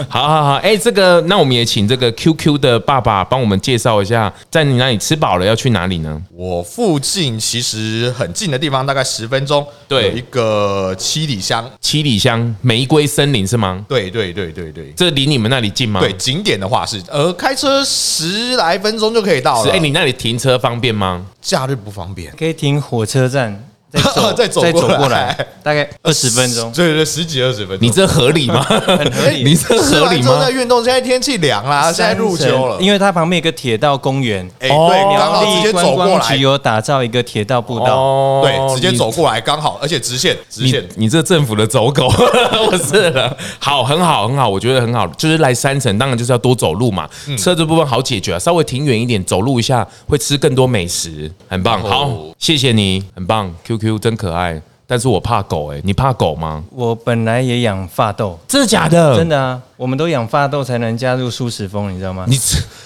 [0.09, 6.23] 好好好，哎，这个，那我们也请这个 QQ 的爸爸帮我们介绍一下，在你那里吃饱了要去哪里呢？
[6.33, 13.85] 我附近其实很近的地方，大概十分钟，对，有一个七里香，七里香玫瑰森林是吗？
[13.89, 16.01] 对对对对对，这离你们那里近吗？
[16.01, 19.73] 对，景点的话是，呃，开车十来分钟就可以到了。
[19.73, 21.27] 哎，你那里停车方便吗？
[21.41, 23.69] 假日不方便，可以停火车站。
[24.01, 26.73] 再走，再走，再走过来， 大概二十分钟。
[26.73, 27.87] 对对，十几二十分钟。
[27.87, 28.63] 你这合理吗？
[28.65, 29.45] 很合理。
[29.45, 30.39] 你这合理吗？
[30.41, 32.81] 在运动，现在天气凉啦，现在入秋了。
[32.81, 36.37] 因为它旁边有个铁道公园，哎，对，刚好直接走过来。
[36.37, 40.83] 有打造一个铁道步道，对，直接走过来刚好，而且直线，直线。
[40.97, 43.37] 你这政府的走狗，我是了。
[43.59, 45.07] 好，很好，很好，我觉得很好。
[45.09, 47.07] 就是来山城，当然就是要多走路嘛。
[47.37, 51.83] 车子部分好解决啊，稍微停远一点，走路一下会吃更多美食，很棒。
[51.83, 53.53] 好，谢谢你，很棒。
[53.83, 54.61] QQ 真可爱。
[54.85, 56.63] 但是我怕狗哎、欸，你怕狗吗？
[56.71, 59.17] 我本来也养发豆，真的假的？
[59.17, 62.27] 真的啊，我们都养发豆才能加入舒适风，你知道吗？
[62.29, 62.39] 你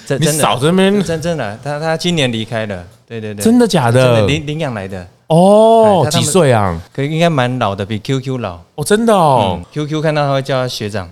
[0.07, 4.25] 真你少这边真真的，他他今年离开了，对对对，真的假的？
[4.27, 6.81] 领领养来的哦，几岁啊？
[6.95, 9.65] 可应该蛮老的，比 QQ 老哦，真的哦、嗯。
[9.73, 11.11] QQ 看到他会叫他学长，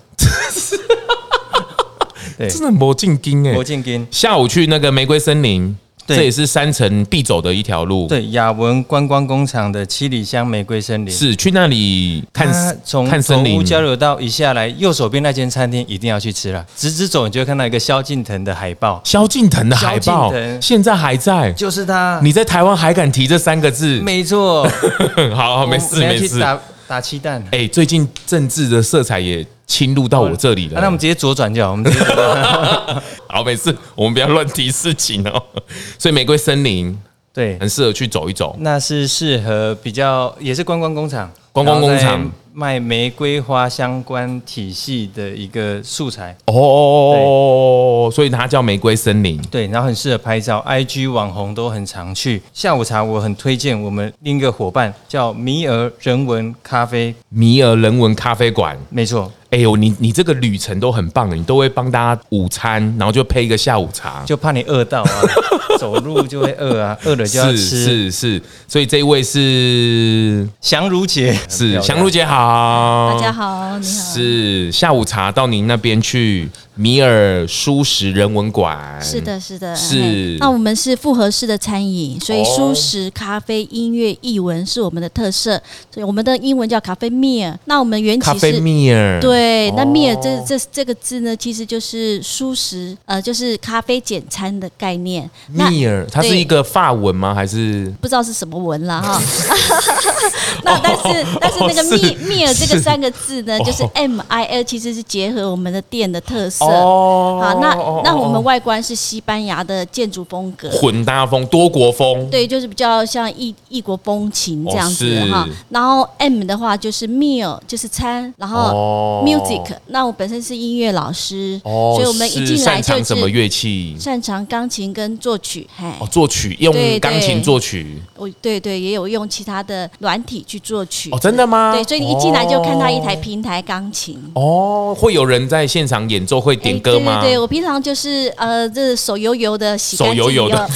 [2.38, 4.06] 对，真的魔镜金哎，魔镜金。
[4.12, 5.76] 下午去那个玫瑰森林。
[6.06, 8.06] 对这也是山城必走的一条路。
[8.06, 13.64] 对，雅文观光工厂的七里香玫瑰森林是去那里看从看森林。
[13.64, 16.64] 交流道一下来，右手边那间餐厅一定要去吃了。
[16.76, 19.00] 直直走，你就会看到一个萧敬腾的海报。
[19.04, 22.20] 萧敬腾的海报现在还在，就是他。
[22.22, 24.00] 你在台湾还敢提这三个字？
[24.00, 24.68] 没错。
[25.34, 26.38] 好，好，没事没事。
[26.38, 27.40] 打打气弹。
[27.46, 29.46] 哎、欸，最近政治的色彩也。
[29.66, 31.72] 侵入到我这里了，那我们直接左转就好。
[31.72, 32.04] 我们直接
[33.28, 35.42] 好，没事，我们不要乱提事情哦。
[35.98, 36.96] 所以玫瑰森林
[37.32, 38.54] 对，很适合去走一走。
[38.60, 42.30] 那是适合比较，也是观光工厂，观光工厂。
[42.56, 49.42] 卖玫瑰花相关体系的一个素材哦，所以它叫玫瑰森林。
[49.50, 52.40] 对，然后很适合拍照，IG 网红都很常去。
[52.52, 59.32] 下午茶我很推荐我们另一个伙伴叫米尔人文咖啡，米尔人文咖啡馆，没错。
[59.54, 65.10] 哎呦，你你这个旅程都很棒，你都会帮大家午餐，然后就配一个下午茶，就怕你饿到啊，
[65.78, 67.56] 走路就会饿啊，饿了就要吃。
[67.56, 76.48] 是是是，所以这一位是祥如姐，是祥如姐好，大家好，你好，是下午茶到您那边去。
[76.76, 80.36] 米尔舒食人文馆，是的，是的，是。
[80.40, 85.60] 那我们是复合式的餐饮，所以舒食、咖啡、音乐、译文是我们的特色。
[85.92, 87.54] 所以我们的英文叫咖啡 meal。
[87.66, 89.70] 那我们原起是咖啡 meal，对。
[89.76, 95.30] 那 meal 这这这个字呢，其实就是舒食，呃，就是咖啡简餐的概念。
[95.56, 97.32] meal 它是一个法文吗？
[97.32, 99.22] 还是不知道是什么文了哈？
[100.64, 106.63] 那但是但是那个 meal meal 这个三个字呢，就是 M I L，其实是结合我们的店的特色。
[106.70, 107.74] 哦，好，那
[108.04, 115.46] 那我们外观是西班牙的建筑风格，混搭风、多国风，对，就是比较像异异国风情这样子哈。
[115.68, 123.94] 然后 M 的话就是 meal，就是餐，然后 music，那我本身是音乐老师，所以我们一进来就是什么乐器？
[124.00, 131.72] 擅长钢琴跟作曲，嘿，作曲用钢琴作曲，我对对也有用其他的软体去作曲，哦，真的吗？
[131.74, 136.53] 对，所以你一进来就看到一台平台钢琴，哦，会有人在现场演奏会。
[136.56, 137.16] 点歌吗？
[137.16, 140.68] 欸、对对对，我平常就是呃，这手油油的洗干净，手油油的，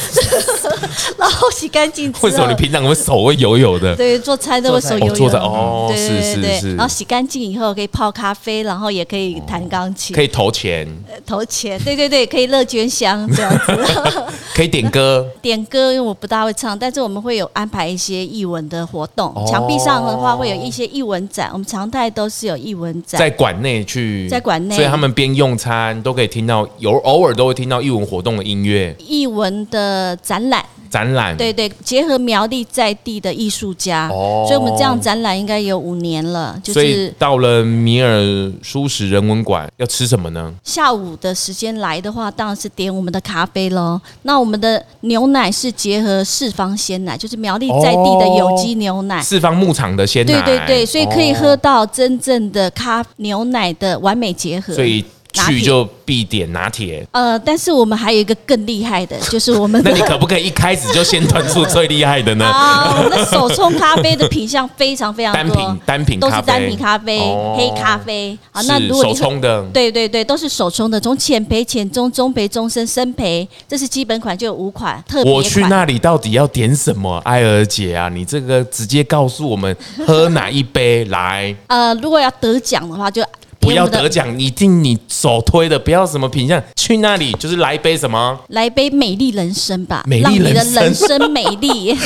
[1.20, 2.12] 然后洗干净。
[2.22, 3.94] 为什么你平常会手会油油的？
[3.96, 5.16] 对，做菜都会手油油的。
[5.16, 6.76] 做菜哦，对对对对，是是是。
[6.76, 10.87] 然后洗干净以后可以泡咖啡，然后也可以弹钢琴，可以投钱，
[11.26, 11.78] 投钱。
[11.83, 13.76] 对对对，可以乐捐箱这样子。
[14.54, 19.35] 可以点歌， 点歌，因为我不大会唱，但是我们会有安排一些艺文的活动。
[19.46, 25.88] 墙壁上的话会有一些艺文展，我们常态都是有艺文展，在馆内去，在馆内，所以他们边用餐。
[26.02, 30.64] 都可以听到，有偶尔都会听到艺文活动的音乐，艺文的展览。
[30.90, 36.59] 展览对对，结合苗栗在地的艺术家，哦，所以我们这样展览应该有五年了。
[36.62, 40.53] 就是、所以到了米尔舒适人文馆要吃什么呢？
[40.64, 44.01] 下午的时间来的话，当然是点我们的咖啡喽。
[44.22, 50.33] 那我们的牛奶是结合四方鲜奶，就是苗栗在地的有机牛奶，四方牧场的鲜奶。
[50.42, 54.74] 对对对，所以可以喝到真正的咖牛奶的完美结合。
[54.74, 57.06] 所以去就必点拿铁。
[57.12, 59.80] 呃，但是我们还有一个更厉害的， 就是我们。
[59.84, 62.44] 那你可不可以一开始就先端出最厉害的呢？
[62.48, 67.18] 啊，我们的手冲咖啡的品相非常非常多，单品单品都是单品咖啡、
[67.56, 68.36] 黑咖啡。
[68.50, 75.32] 好，那如果手冲的，对对对，都是手冲的，从浅焙、浅中、中焙、中深、深焙，这是基本款，就有五款特别。
[75.32, 77.18] 我去那里到底要点什么？
[77.24, 81.54] 艾尔姐啊，你这个直接告诉我们喝哪一杯来？
[81.66, 83.22] 呃，如果要得奖的话，就。
[83.68, 88.38] 不要得奖，一定你首推的，不要什么品相，去那里就是来一杯什么？
[88.48, 91.96] 来一杯美丽人生吧，美丽人生，让你的人生美丽。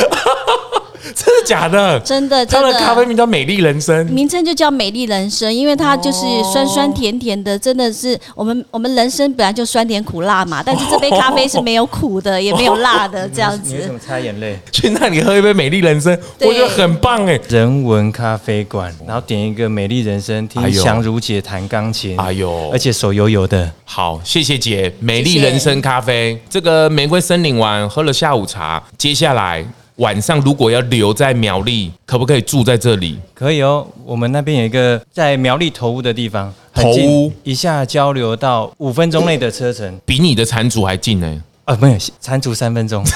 [1.14, 1.98] 真的假的？
[2.00, 2.72] 真的，真的。
[2.72, 6.20] 它的咖啡名叫美丽人生，名称就叫美丽人生，因为它就是
[6.52, 13.74] 酸酸甜甜的，真的是我们我们人生本来就酸甜苦辣嘛，但是这杯咖啡是没有苦的，也没有辣的，这样子。
[13.74, 14.58] 你怎么擦眼泪？
[14.70, 17.38] 去那里喝一杯美丽人生，我觉得很棒哎。
[17.48, 23.70] 人文咖啡馆，然后点一个美丽人生，听祥如姐弹钢琴，哎呦，而且手油油的。
[23.84, 29.64] 好，谢谢姐，美丽人生咖啡，这个玫瑰森林完喝了下午茶，接下来。
[30.02, 33.16] 晚上如果要留在苗栗，可不可以住在这里？
[33.32, 37.32] 可以哦，我们那边有一个在苗栗头屋的地方，头屋？
[37.44, 41.42] 一下交流到五分钟内的车程，比你的产主还近呢。
[41.66, 43.04] 啊，没有，蟾蜍三分钟，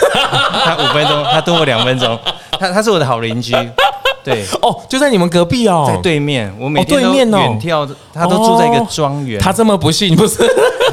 [0.64, 2.16] 他五分钟，他多我两分钟，
[2.52, 3.52] 他他是我的好邻居，
[4.22, 7.28] 对，哦，就在你们隔壁哦，在对面，我每天都远
[7.60, 10.40] 眺，他都住在一个庄园，他这么不幸，不是？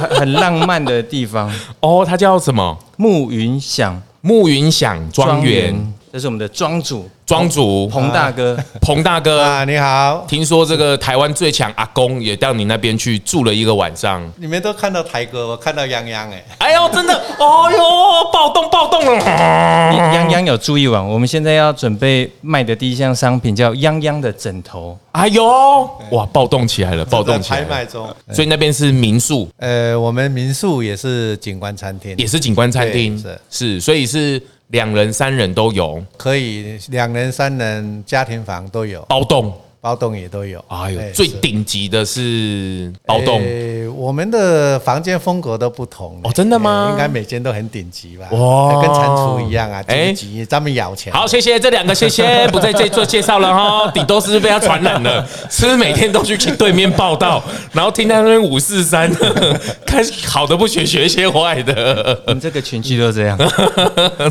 [0.10, 1.52] 很浪漫的地方。
[1.82, 2.76] 哦，他叫什么？
[2.98, 4.02] 沐云响。
[4.26, 7.10] 暮云想庄园，这是我们的庄主。
[7.26, 10.24] 庄主彭大哥， 彭大哥啊，你好！
[10.28, 14.22] 听说这个台湾最强阿公也到你那边去住了一个晚上。
[14.38, 16.46] 你们都看到台哥，我看到泱泱哎！
[16.60, 19.26] 哎呦，真的，哦呦，暴动暴动了！
[20.14, 24.96] 泱泱有住一晚，我们现在要准备卖的第一项商品叫泱泱的枕头。
[25.14, 25.44] 哎呦，
[26.12, 27.66] 哇，暴动起来了，暴动起来了！
[27.66, 29.50] 拍卖中，所以那边是民宿。
[29.58, 34.40] 呃，我们民宿也是景观餐厅，也是景观餐厅，是是，所以是。
[34.68, 39.54] 两人、三人都有，可以两人、三人家庭房都有，包栋。
[39.84, 43.42] 包栋也都有，哎呦，最顶级的是包栋。
[43.42, 46.88] 呃，我们的房间风格都不同哦，真的吗？
[46.94, 48.26] 应该每间都很顶级吧？
[48.32, 51.12] 哇，跟蟾蜍一样啊，顶级，专门咬钱。
[51.12, 53.92] 好，谢谢这两个，谢谢， 不在这做介绍了哈。
[53.92, 57.44] 顶多是被他传染了， 是不是每天都去对面报道，
[57.74, 59.12] 然后听他那边五四三，
[59.86, 62.18] 看好的不学，学一些坏的。
[62.28, 63.38] 你这个群居都这样，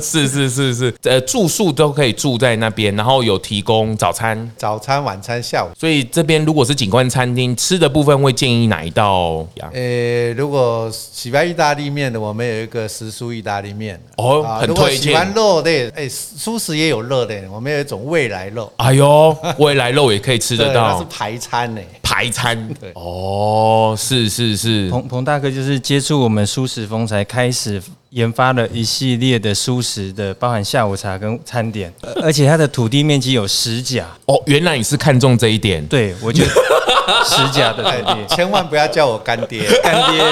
[0.00, 5.41] 是是是是，呃，住宿都可以住在那边，然后有提供早餐、早餐、晚餐。
[5.42, 9.70] 下午，所以这边如果是景观餐厅，吃的部分会建议哪一道呀？
[9.72, 15.12] 呃，如果喜欢意大利面的，我们有一个时蔬意大利面哦，很推荐。
[15.12, 18.72] 喜欢肉的，哎，素食也有肉的，我们有一种未来肉。
[18.76, 21.80] 哎呦，未来肉也可以吃得 到，是排餐呢，
[22.12, 22.68] 排餐。
[22.78, 27.82] 对，哦，是是是，彭彭大哥就是接触我们蔬食风才开始。
[28.12, 31.90] 研发了一系列的蔬食的，包含下午茶跟餐点，
[32.22, 34.38] 而且它的土地面积有十甲哦。
[34.44, 36.50] 原来你是看中这一点，对我觉得
[37.24, 40.22] 十甲的土地，千万不要叫我干爹，干爹。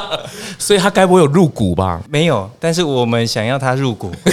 [0.58, 2.00] 所以他该不会有入股吧？
[2.08, 4.10] 没有，但是我们想要他入股。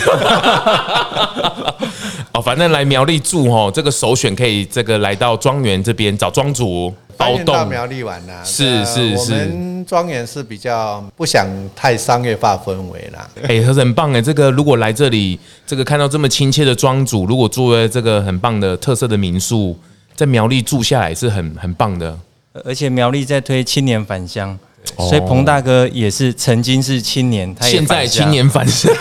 [2.36, 6.94] 哦，反正来苗栗住哦，这个首选可以这个来到庄园这边找庄主。
[7.18, 13.26] 包栋到苗栗玩呐，是是是，我们庄园是比较不想太商业化氛围啦。
[13.48, 19.78] 哎，很棒哎，这个如果来这里，这个看到这么亲切的庄主，如果住在这个很棒的特色的民宿，
[20.14, 22.20] 在苗栗住下来是很很棒的。
[22.66, 24.60] 而且苗栗在推青年返乡，
[24.98, 28.92] 所以彭大哥也是曾经是青年，他现在青年返乡，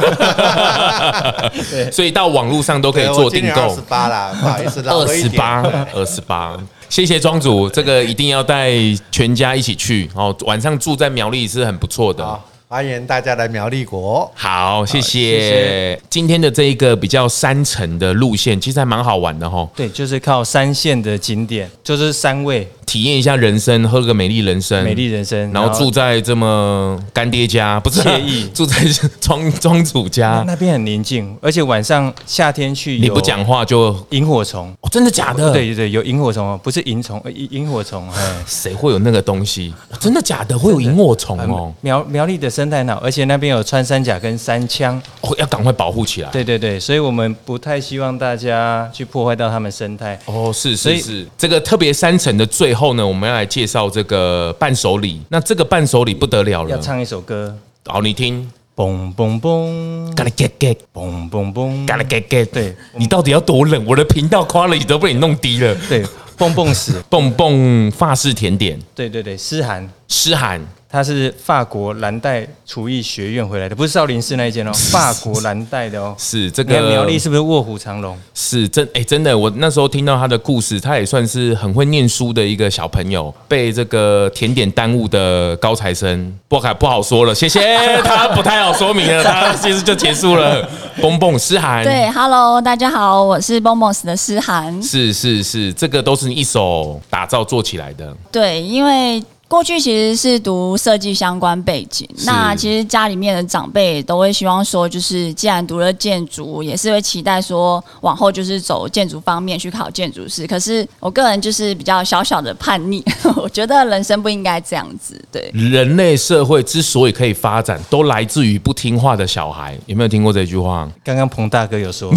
[1.93, 3.63] 所以到网络上都可以做订购。
[3.63, 5.63] 二十八啦，不好意思，二十八，
[5.95, 6.57] 二十八。
[6.89, 8.71] 谢谢庄主，这个一定要带
[9.11, 10.35] 全家一起去哦。
[10.47, 12.39] 晚上住在苗栗是很不错的。
[12.67, 14.29] 欢迎大家来苗栗国。
[14.35, 15.39] 好，谢谢。
[15.39, 19.69] 谢谢今天的这一个比较山城的路线，其实还蛮好玩的哈。
[19.77, 28.77] 对，就是靠山线的景点，就是山味，体验一下人生，喝个美丽人生，美丽人生，然后住在这么干爹家，不是惬意， 住在
[29.21, 35.53] 庄庄主家，那边很宁静，而且晚上夏天去，你不讲话就萤火虫哦，真的假的？
[35.53, 39.73] 对对对，有萤火虫哦，不是萤虫，萤萤火虫，哎，谁会有那个东西？
[40.01, 40.59] 真的假的？
[40.59, 41.73] 会有萤火虫哦？
[41.81, 46.31] 苗苗栗的生态好，而且那边有穿山甲跟山枪，哦，要赶快保护起来。
[46.31, 50.19] 对对对，所以我们不太希望大家去破坏到他们生态。
[50.27, 55.23] 哦，是是是，这个特别山城的最后呢，我们要来介绍这个伴手礼。
[55.29, 57.57] 那这个伴手礼不得了了，要唱一首歌。
[57.87, 58.51] 好，你听。
[58.77, 62.45] 嘣嘣嘣，嘎啦嘎嘎，嘣嘣嘣，嘎啦嘎嘎。
[62.47, 63.87] 对，你到底要多冷？
[63.87, 65.73] 我的频道夸了你都被你弄低了。
[65.89, 66.05] 对，
[66.37, 68.77] 蹦蹦死，蹦 蹦法式甜点。
[68.93, 70.61] 对对对，诗涵，诗涵。
[70.95, 76.15] 他是法国蓝带厨艺学院回来的，不是少林寺那一间哦， 法国蓝带的哦。
[76.17, 78.17] 是这个苗栗是不是卧虎藏龙？
[78.33, 86.33] 是真哎，真的，我那时候听到他的故事，他也算是很会念书的一个小朋友，被这个甜点耽误的高材生。
[86.47, 90.65] 不好不好说了，谢谢 他不太好说明了，他其实就结束了。
[91.03, 94.81] 蹦蹦诗涵，对，Hello，大家好，我是蹦蹦的诗涵。
[94.81, 98.17] 是是是，这个都是你一手打造做起来的。
[98.31, 99.21] 对，因为。
[99.47, 110.47] 过去其实是读设计相关背景，那其实家里面的长辈都会希望说，就是既然读了建筑，也是会期待说往后就是走建筑方面去考建筑师。
[110.47, 113.05] 可是我个人就是比较小小的叛逆，
[113.37, 115.23] 我觉得人生不应该这样子。
[115.31, 119.79] 对，人类社会之所以可以发展，都来自于不听话的小孩。
[119.87, 120.89] 有没有听过这句话？
[121.05, 122.11] 刚刚彭大哥有说，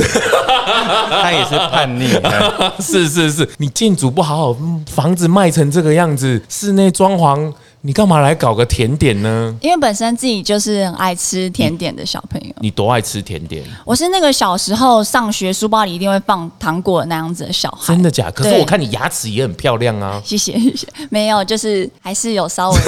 [1.21, 2.07] 他也是叛逆。
[2.79, 4.57] 是是是，你建筑不好好，
[4.89, 7.53] 房子卖成这个样子，室内装潢。
[7.81, 9.55] 你干嘛来搞个甜点呢？
[9.61, 12.53] 因为本身自己就是很爱吃甜点的小朋友。
[12.59, 13.63] 你多爱吃甜点？
[13.85, 17.93] 我是那个小时候上学书包里一定会放糖果那样子的小孩。
[17.93, 18.29] 真的假？
[18.31, 20.21] 可是我看你牙齿也很漂亮啊。
[20.25, 20.85] 谢谢谢谢。
[21.09, 22.77] 没有，就是还是有稍微。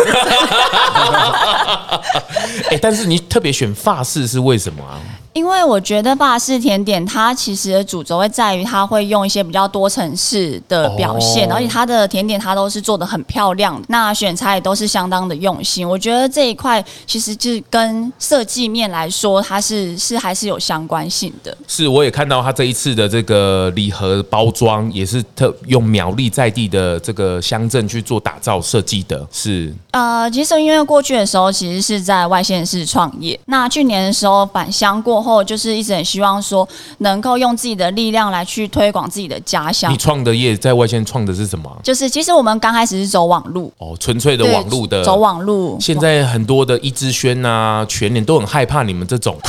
[2.72, 5.00] 哎，但是你特别选发饰是为什么啊？
[5.40, 15.88] 因为我觉得法式甜点它其实的主轴会在于它会用一些比较多层次的表现，而且它的甜点它都是做的很漂亮，那选材也都是相当的用心。
[15.88, 21.58] 我觉得这一块其实就是跟设计面来说，它是是还是有相关性的。
[21.66, 29.26] 是，我也看到它这一次的这个礼盒包装也是特用苗栗在地的这个乡镇去做打造设计的。
[29.32, 35.20] 是，呃，其实因为过去的时候其实是在外县市创业，那去年的时候返乡过。
[35.20, 36.68] 后就是一直很希望说，
[37.00, 39.92] 能够用自己的力量来去推广自己的家乡。
[39.92, 41.70] 你创的业在外县创的是什么？
[41.84, 45.78] 就是其实我们刚开始是走网路哦，纯粹的网路的走网路。
[45.80, 49.38] 现在很多的一之轩啊、全联都很害怕你们这种。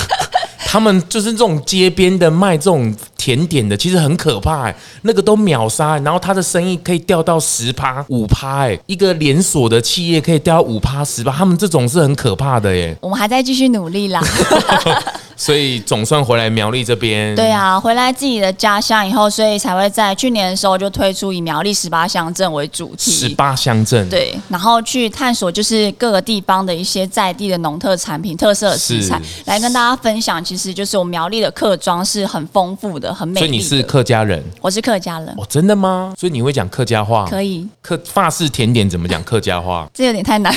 [0.73, 12.97] 他们就是这种街边的卖这种甜点的，其实很可怕哎，那个都秒杀，然后他的生意可以掉到十趴、五趴哎，一个连锁的企业可以掉到五趴、十趴，他们这种是很可怕的耶。
[13.01, 14.23] 我们还在继续努力啦。
[15.41, 17.35] 所以总算回来苗栗这边。
[17.35, 23.11] 对啊，回来自己的家乡以后，所以才会在去年的时候就推出以苗栗十八乡镇为主题。
[23.11, 24.07] 十八乡镇。
[24.11, 30.45] 对，然后去探索就是各个地方的一些在地的农特产品、特色的食材，来跟大家分享。
[30.45, 33.47] 其实就是我们苗栗的客庄是很丰富的、很美丽。
[33.47, 34.45] 所以你是客家人？
[34.61, 35.29] 我是客家人。
[35.39, 36.13] 哦，真的吗？
[36.19, 37.25] 所以你会讲客家话？
[37.31, 37.67] 可以。
[37.81, 39.89] 客法式甜点怎么讲客家话？
[39.95, 40.55] 这有点太难。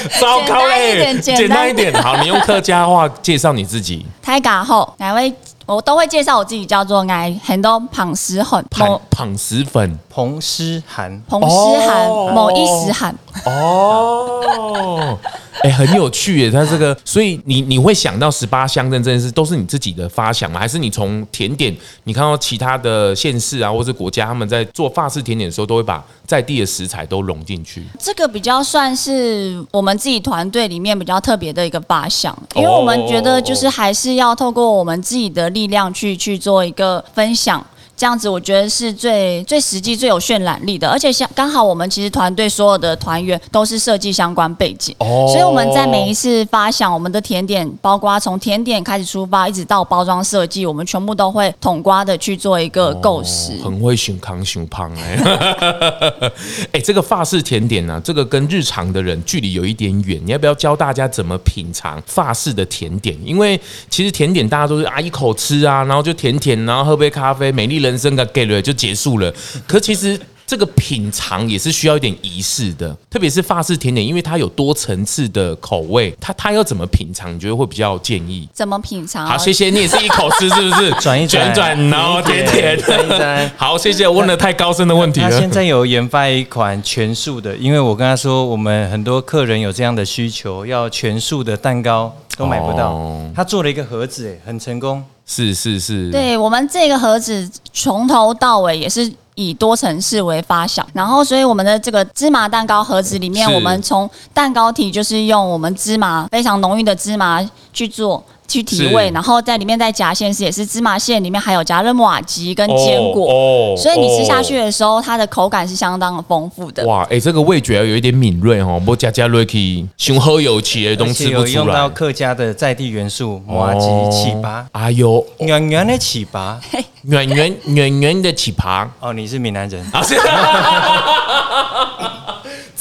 [0.20, 1.18] 糟糕嘞！
[1.20, 4.06] 简单一点，好，你用客家话介绍你自己。
[4.22, 5.32] 太嘎后，哪位？
[5.66, 13.14] 我都会介绍我自己，叫做爱很多捧石粉，捧捧石粉，彭诗涵，彭诗涵，某一时涵。
[13.44, 15.16] 哦。
[15.62, 16.50] 哎、欸，很有趣耶！
[16.50, 20.58] 它这个，所以你你会想到十八乡镇这件事，都是你自己的发想吗？
[20.58, 27.84] 还是你从甜点，你看到其他的县市啊，或是国家，他们在做法式甜点的时候，都会把在地的食材都融进去？
[27.98, 37.64] 这个比较算是我们自己团队里面比较特别的一个发想，因为我们觉得就是还是要透过我们自己的力量去去做一个分享。
[38.00, 53.52] 这样子我觉得是最最实际、最有渲染力的，而且像刚好我们其实团队所有的团员都是设计相关背景，哦，所以我们在每一次发想我们的甜点，包括从甜点开始出发，一直到包装设计，我们全部都会统瓜的去做一个构思。
[53.62, 56.32] 很会熊康熊胖哎，
[56.72, 63.14] 哎，这个法式甜点呢、啊，这个跟日常的人距离有一点远，你要不要教大家怎么品尝法式的甜点？
[63.22, 67.89] 因为其实甜点大家都是啊一口吃啊，然后就甜甜，然后喝杯咖啡，美丽人。
[67.90, 69.32] 人生的 get 了就结束了，
[69.66, 77.32] 可其实这个品尝也是需要一点仪式的，特别是法式甜点，因为它有多层次的口味，它它要怎么品尝？
[77.34, 78.48] 你觉得会比较建议？
[78.52, 79.26] 怎么品尝？
[79.26, 80.90] 好，谢谢你也是一口吃，是不是？
[81.00, 82.76] 转一转转，然后甜甜
[83.08, 83.50] 的。
[83.56, 84.08] 好，谢谢。
[84.08, 85.30] 问了太高深的问题了。
[85.30, 92.90] 他现在有研发一款全素的，因为我跟他说，我们很多客人有这样的需求，要全素的蛋糕都买不到。
[92.90, 95.04] 哦、他做了一个盒子，哎，很成功。
[95.32, 99.08] 是是是，对我们这个盒子从头到尾也是
[99.40, 108.22] 以多层次为发想，然后所以我们的这个芝麻蛋糕盒子里面，我们从蛋糕体就是用我们芝麻非常浓郁的芝麻去做。
[108.50, 116.84] 去提味，然后在里面再夹馅是，也是芝麻馅，里面还有夹了麻糬跟坚果，哦哦、所以你吃下去的时候，它的口感是相当的丰富的。
[116.84, 121.52] 哇，哎、欸，这个味觉有一点敏锐哦，不加加瑞奇雄喝有气的东西不出来。
[121.52, 126.56] 用到客家的在地元素，麻糬、糍粑，哎呦，圆圆的糍粑，
[127.02, 128.88] 圆圆圆圆的糍粑。
[128.98, 130.02] 哦，你是闽南人啊。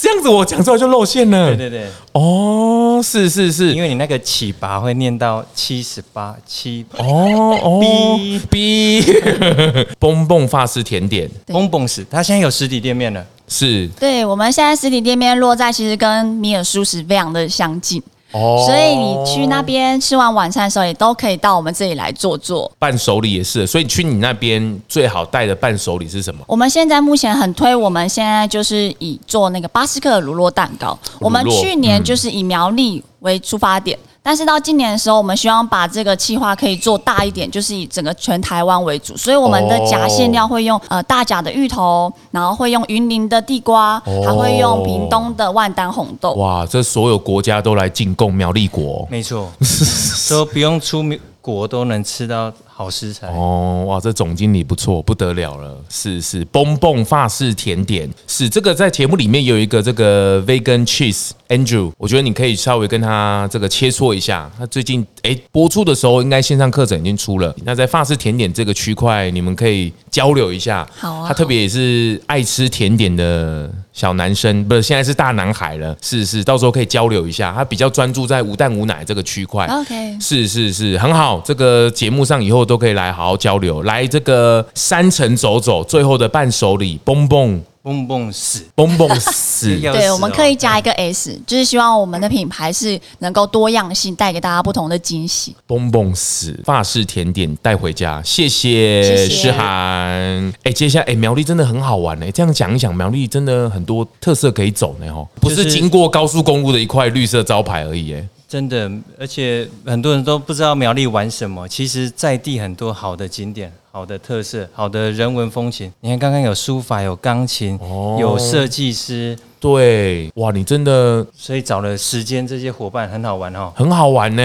[0.01, 1.47] 这样子我讲出来就露馅了。
[1.47, 8.17] 对对对，哦，是是是，因为你那个起拔会念到七十八七哦哦
[8.49, 9.03] ，B
[9.99, 13.25] 蹦蹦法式甜点，蹦蹦是，他现在有实体店面了。
[13.49, 18.01] 是，对，我们现在实体店面落在其实跟米尔蔬食非常的相近。
[18.31, 22.71] 哦，所以你去那边吃完晚餐的时候，也都可以到我们这里来坐坐。
[22.77, 26.43] 伴手礼也是，所以去你那边最好带的伴手礼是什么？
[26.47, 30.97] 我们现在目前很推，我们现在就是以做那个巴斯克的乳酪蛋糕。
[31.19, 33.97] 我们去年就是以苗栗为出发点。
[34.21, 46.33] 嗯但是到今年的时候，我们希望把这个计划可以做大一点，就是以整个全台湾为主，所以我们的夹馅料会用呃大甲的芋头，然后会用云林的地瓜，还会用屏东的万丹红豆。
[46.33, 49.49] 哇，这所有国家都来进贡苗栗国，没错，
[50.29, 51.03] 都不用出
[51.41, 52.51] 国都能吃到。
[52.79, 64.49] 好食材哦，哇，这总经理不错，不得了了，是是，蹦蹦法式甜点是这个，在节目里面有一个这个 vegan cheese Andrew，我觉得你可以稍微跟他这个切磋一下。
[64.57, 67.53] 他最近哎播出的时候，应该线上课程已经出了。
[67.65, 70.87] 那在法式甜点这个区块，你们可以交流一下。
[70.95, 73.69] 好啊，他特别也是爱吃甜点的
[73.99, 77.51] 小男生，不是现在是大男孩了，是是，到时候可以交流一下。
[77.51, 79.65] 他比较专注在无蛋无奶这个区块。
[79.65, 81.41] OK，是是是，很好。
[81.43, 82.69] 这个节目上以后。
[82.69, 89.79] 都可以来好好交流，来这个山城走走，最后的伴手礼，蹦蹦蹦蹦死，蹦蹦 死。
[89.79, 95.55] 对，我们可以加一个 S，就是希望我们的品牌是能够多样性，带给大家不同的惊喜。
[95.65, 100.53] 蹦蹦死，法式甜点带回家，谢谢诗涵。
[100.63, 102.29] 哎，接下来哎，苗栗真的很好玩呢。
[102.31, 108.27] 这样讲一讲，苗栗真的很多特色可以走呢，哈，不是经过高速公路的一块绿色招牌而已，哎。
[108.49, 111.67] 真的，而且很多人都不知道苗栗玩什么。
[111.67, 113.71] 其实，在地很多好的景点。
[113.91, 115.91] 好的特色，好的人文风情。
[116.01, 124.43] 你看，刚刚有书法，有钢琴，哦、有设计师，对，哇，你真的，所以找了时间，这些伙伴很好玩哦，很好玩呢。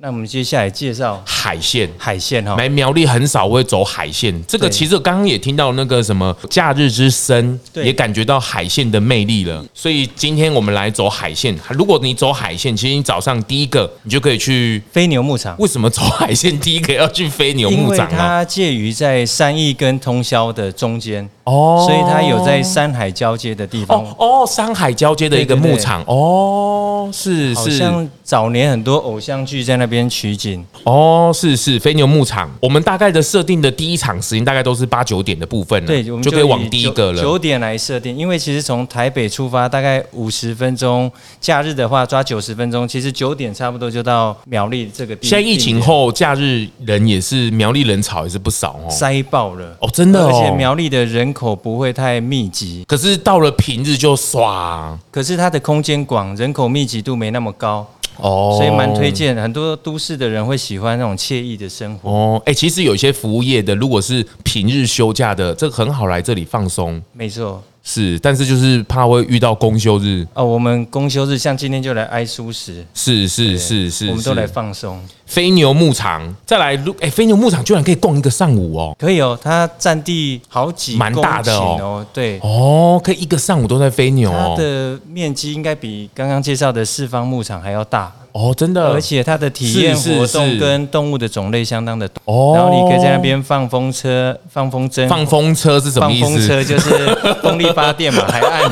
[0.00, 4.34] 那我们接下来介绍海鲜，海鲜哈，来苗栗很少会走海鲜。
[4.46, 9.62] 这个其实刚刚也听到那个什么假日之声，也感觉到海鲜的魅力了。
[9.74, 11.54] 所以今天我们来走海鲜。
[11.70, 15.54] 如果你走海鲜，其实你早上第一个你就可以去飞牛牧场。
[15.58, 18.08] 为什么走海鲜第一个要去飞牛牧场？
[18.08, 26.02] 它介于于在三义跟通宵的中间哦，所以它有在山海交接的地方哦，山海交接的一个牧场。
[26.06, 30.64] 哦，是是，好像早年很多偶像剧在那边取景。
[30.82, 41.10] 哦，是是飞牛牧场，我们大概的设定的第一场时间大概都是八九点的部分，对，我们就可以往第一个了，九点来设定，因为其实从台北出发大概五十分钟，
[41.40, 45.28] 假日的话抓九十分钟，其实九点差不多就到苗栗这个地。
[45.28, 48.90] 现在疫情后，假日人也是苗栗人潮也是不少哦。
[48.90, 49.76] 塞爆了。
[49.80, 57.86] 哦，真的，而且苗栗的人口不会太密集，可是到了平日就刷，可是它的空间广，人口密集度没那么高
[58.18, 62.42] 哦，所以蛮推荐很多都市的人会喜欢那种惬意的生活哦。
[62.46, 67.62] 哎，其实有一些服务业的，如果是平日休假的，这个很好来这里放松，没错。
[67.88, 70.44] 是，但是就是怕会遇到公休日哦。
[70.44, 75.00] 我们公休日像今天就来挨舒适，是是是是，我们都来放松。
[75.24, 84.56] 飞牛牧场再来，哎，飞牛牧场居然可以逛一个上午哦，可以哦，它占地好几蛮大的哦，对哦，可以一个上午都在飞牛哦。
[84.56, 88.12] 它的面积应该比刚刚介绍的四方牧场还要大。
[88.36, 92.20] 哦，真的，而且它的体验活动跟动物的种类相当的多。
[92.26, 95.08] 哦，然后你可以在那边放风车、放风筝。
[95.08, 96.22] 放风车是什么意思？
[96.22, 96.90] 放风车就是
[97.42, 98.70] 风力发电嘛，海岸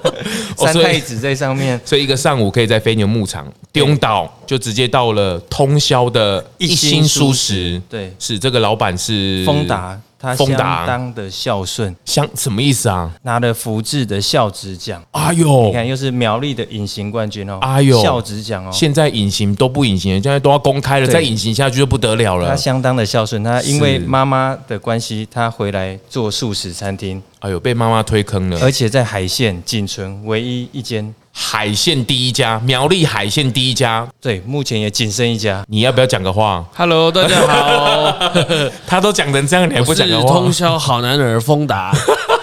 [0.58, 7.80] 三太子在上面，所以一个上午可以在飞牛牧场丢岛，就直接到了通宵的一心舒适。
[7.88, 9.98] 对，是这个老板是丰达。
[10.18, 13.12] 他相当的孝顺，相什么意思啊？
[13.22, 15.02] 拿了福智的孝子奖。
[15.10, 17.58] 哎呦，你看又是苗栗的隐形冠军哦。
[17.60, 18.70] 哎呦，孝子奖哦。
[18.72, 22.48] 现在隐形都不隐形，现在都要公开了，再隐形下去就不得了了。
[22.48, 27.22] 他相当的孝顺，他因为妈妈的关系，他回来做素食餐厅。
[27.40, 28.58] 哎呦，被妈妈推坑了。
[28.62, 31.14] 而且在海线仅存唯一一间。
[31.38, 35.62] 海鲜第一家，苗栗海鲜第一家，对，目前也仅剩一家。
[35.68, 38.18] 你要不要讲个话？Hello，大家好。
[38.88, 40.28] 他都讲成这样，你还不讲个话？
[40.32, 41.94] 通宵好男儿丰达，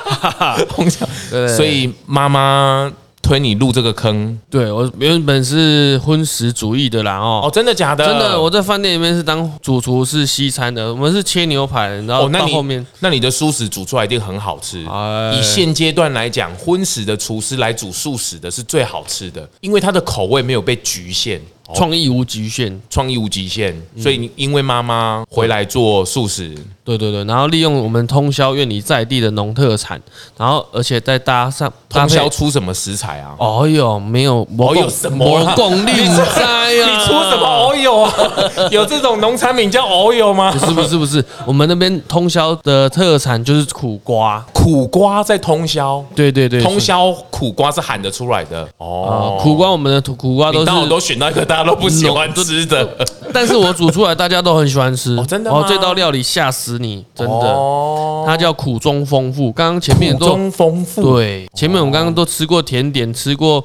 [0.69, 1.07] 通宵。
[1.31, 2.89] 对，所以妈妈
[3.24, 4.38] 推你入这个坑？
[4.51, 7.41] 对我原本是荤食主义的啦哦。
[7.45, 8.05] 哦，真的假的？
[8.05, 10.93] 真的，我在饭店里面是当主厨，是西餐的。
[10.93, 14.86] 我们是切牛排，然后到后面，哦、那，你那你的素食煮出来一定很好吃。
[14.86, 21.41] 哎、以现阶段来讲，荤食的厨师来煮素食的是最好吃的，因为它的口味没有被局限。
[21.74, 30.01] 创意无极限，创意无极限，所以你因为妈妈回来做素食，对对对，然后利用我们通宵院里在地的农特产，
[30.38, 33.36] 然后而且再搭上通宵出什么食材啊？
[33.39, 35.26] 哦呦，没有，哦有什么？
[35.26, 36.88] 我功力不在呀？
[36.88, 38.13] 你出什么哦哟啊？
[38.71, 40.51] 有这种农产品叫哦哟吗？
[40.51, 49.38] 不是不是不是，我们那边通宵的特产就是苦瓜，苦瓜在通宵，对对对，通宵苦瓜是喊得出来的哦。
[49.41, 52.88] 苦瓜，我们的苦瓜都是都选到一个大家都不喜欢吃的，
[53.34, 55.16] 但是我煮出来大家都很喜欢吃。
[55.26, 57.34] 真的哦，这道料理吓死你，真的。
[57.34, 57.89] 哦
[58.26, 59.51] 它叫苦中丰富。
[59.51, 63.61] 刚刚前面都中丰富，对，前面我们刚刚都吃过甜点，吃过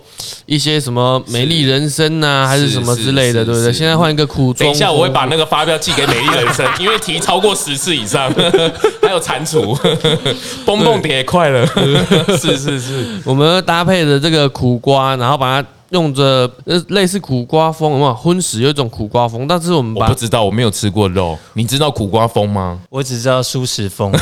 [0.47, 3.73] 一些什么美丽人生呐，还是什么之类的，对不对？
[3.73, 4.67] 现在换一个苦中。
[4.67, 8.29] 等一下我会把那个发票寄给美丽人生，因为提超过十次以上，
[9.01, 9.79] 还有蟾蜍，
[10.67, 11.65] 蹦蹦叠快了。
[12.37, 15.69] 是是是，我们搭配的这个苦瓜，然后把它。
[15.91, 18.15] 用着呃类似苦瓜风，有没有？
[18.15, 21.39] 荤食有一种苦瓜风，但是我们我不知道，我没有吃过肉。
[21.55, 22.79] 你知道苦瓜风吗？
[22.91, 24.13] 我只知道素食风。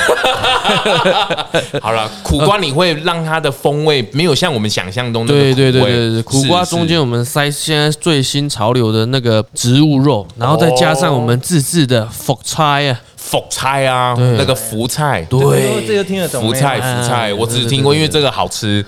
[1.80, 13.00] 好了，苦瓜你会让它的风味没有像我们想象中的对对对对对，苦瓜中间我们塞现在最新潮流的那个植物肉，然后再加上我们自制的福菜啊。
[13.26, 16.40] 福菜啊，那个福菜，对，这个听得懂。
[16.40, 18.84] 福菜，福菜，我只是听过，因为这个好吃。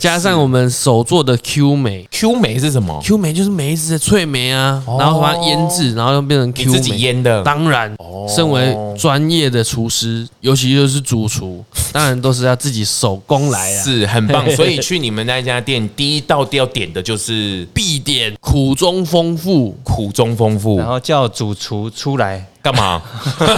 [0.00, 6.72] 加上我们手做的 Q 梅，Q 梅是什么？Q 梅就是梅子的脆梅啊，然后把它腌制，然后又变成 Q 梅。
[6.72, 7.40] 自己腌的？
[7.44, 7.96] 当然，
[8.28, 14.44] 身为专业的厨师，尤其就是主厨， 当然都是要自己手工来啊，是很棒。
[14.56, 22.44] 所以去你们那家店，第一道要点的就是必点苦中丰富，苦中丰富，然后叫主厨出来。
[22.62, 23.00] 干嘛？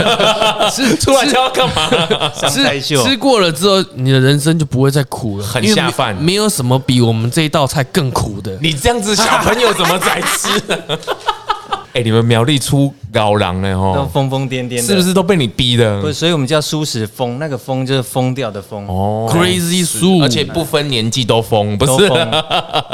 [0.72, 1.88] 吃 出来就要干嘛？
[2.48, 6.14] 吃吃过了之后，你的人生就不会再苦了，很下饭。
[6.16, 8.56] 没有什么比我们这一道菜更苦的。
[8.60, 10.48] 你这样子，小朋友怎么在吃？
[11.92, 16.00] 哎，你们苗栗出高狼了哦，都疯疯癫癫的，是不是都被你逼的？
[16.00, 22.08] 不，所以我们叫舒适疯，那个疯就是疯掉的疯哦，Crazy 苏，而且不分年纪都疯，不是？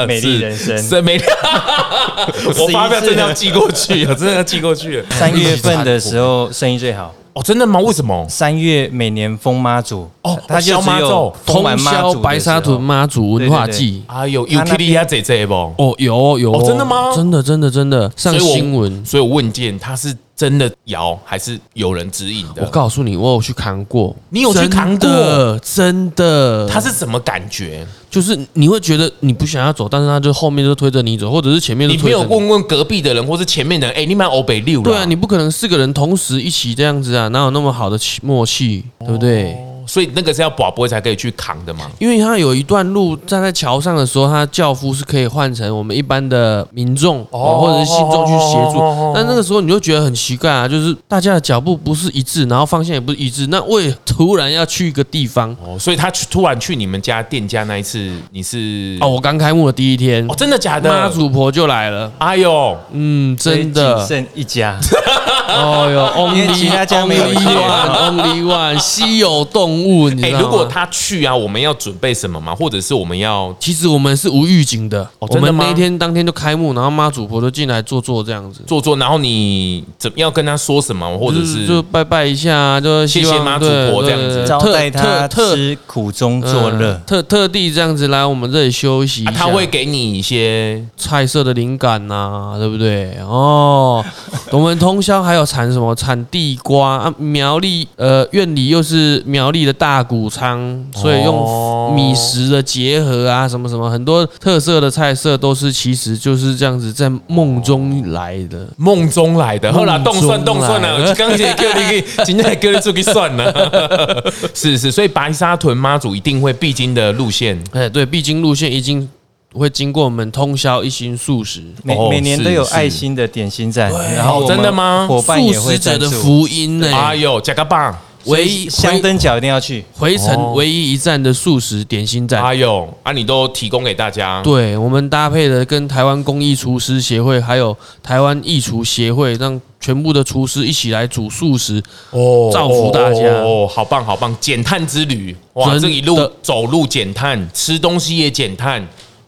[0.06, 1.24] 美丽人生， 是美丽。
[2.58, 5.04] 我发票真的要寄过去，我真的要寄过去。
[5.10, 7.14] 三月份的 时候生意最好。
[7.36, 7.78] 哦，真的吗？
[7.80, 8.26] 为什么？
[8.30, 14.02] 三月每年封妈祖哦，他就只有通宵白沙屯妈祖文化祭。
[14.06, 15.52] 啊，有有 K D 呀，这这不？
[15.76, 17.14] 哦，有有，真的吗？
[17.14, 22.62] 真的真的真的上新闻，所以我问见他是真的摇还是有人指引的？
[22.62, 25.58] 我告诉你，我有去扛过，你有去扛过？
[25.62, 26.68] 真的？
[26.68, 27.86] 他是什么感觉？
[28.10, 34.84] 就是你会觉得你不想要走，但是他就后面就推着你走，或者是前面你没有问问隔壁的人，或是前面的人，哎，你买欧北六了？
[34.84, 39.56] 对啊，你不可能四个人同时一起这样子啊，哪有那么好的默契，对不对？
[39.86, 41.90] 所以那个是要保不才可以去扛的嘛？
[41.98, 55.54] 因为他有一段路站在桥上的时候，他轿夫是可以换成我们一般的民众哦或者是信众去协助，但那个时候你就觉得很奇怪啊，就是大家的脚步不是一致，然后方向也不是一致，那为突然要去一个地方。
[55.64, 60.26] 哦，所以他去突然去你们家店家那一次，你是哦，我刚开幕的第一天。
[60.28, 60.90] 哦，真的假的？
[60.90, 64.00] 妈祖婆就来了，哎呦，嗯，真的。
[64.00, 64.78] 只剩一家，
[65.48, 70.10] 哦哟， 因为其他家没有一万， Only One，稀有动物。
[70.22, 72.54] 哎，如果他去啊，我们要准备什么吗？
[72.54, 73.54] 或者是我们要？
[73.58, 78.96] 其实我们是无预警的，我们那天当天就开幕，然后妈祖婆就进来坐坐这样子，坐坐。
[78.96, 81.06] 然后你怎么要跟他说什么？
[81.18, 89.24] 或者是就拜拜一下，就谢谢妈祖婆这样子，招待他吃苦中作乐，特特地这样子来我们这里休息。
[89.26, 93.16] 他会给你一些菜色的灵感呐，对不对？
[93.20, 94.04] 哦，
[94.50, 95.94] 我们通宵还有产什么？
[95.94, 100.06] 产地瓜啊，苗栗呃院里又是苗栗的大。
[100.06, 109.72] 谷仓，所以用米食的结合啊，什么什么很多特色的菜色都是，其实就是这样子在梦中来的，梦中来的。
[109.72, 119.08] 后来动算动算了， 刚才叫你今天叫你出去算了， 是是，所以白沙屯妈祖一定会必经的路线，哎，对，必经路线已经
[119.56, 125.06] 会经过我们通宵一心素食，每每年都有爱心的点心站，然后真的吗？
[125.08, 126.90] 伙伴也会素食者的福音呢？
[126.94, 127.96] 哎呦，加个棒！
[128.26, 132.42] 唯一香灯脚一定要去，回程唯一一站的素食点心站。
[132.42, 134.42] 还有啊，你都提供给大家。
[134.42, 141.80] 对，我们搭配的跟台湾工艺厨师协会，还有台湾艺厨协会，让全部的厨师一起来煮素食
[142.10, 144.36] 哦，造福大家哦，好棒好棒！
[144.40, 148.84] 减碳之旅，哇，这一路走路减碳，吃东西也减碳，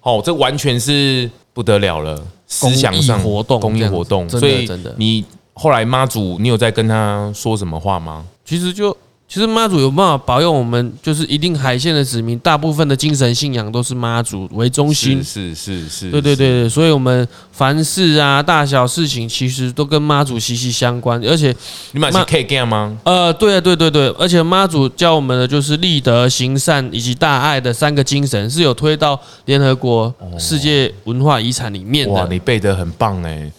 [0.08, 2.22] 哦，这完全是不得了了。
[2.46, 8.24] 思想上活动，公益活动，所以你后来妈祖，你有在跟他说什么话吗？
[8.44, 8.96] 其实就。
[9.28, 15.22] 其实妈祖有办法保佑我们，就是一定海线的子民，大部分的精神信仰都是妈祖为中心。
[15.22, 21.22] 是是是，是，对对对对，所以我们凡事啊，大小事情其实都跟妈祖息息相关。
[21.26, 21.54] 而且
[21.92, 22.96] 你买是 K 干吗？
[23.04, 32.14] 呃，对啊，对对对，而且妈祖教我们的就是立德、行善以及大爱的三个精神，是有推到联合国世界文化遗产里面的。
[32.14, 33.52] 哇，你背得很棒哎！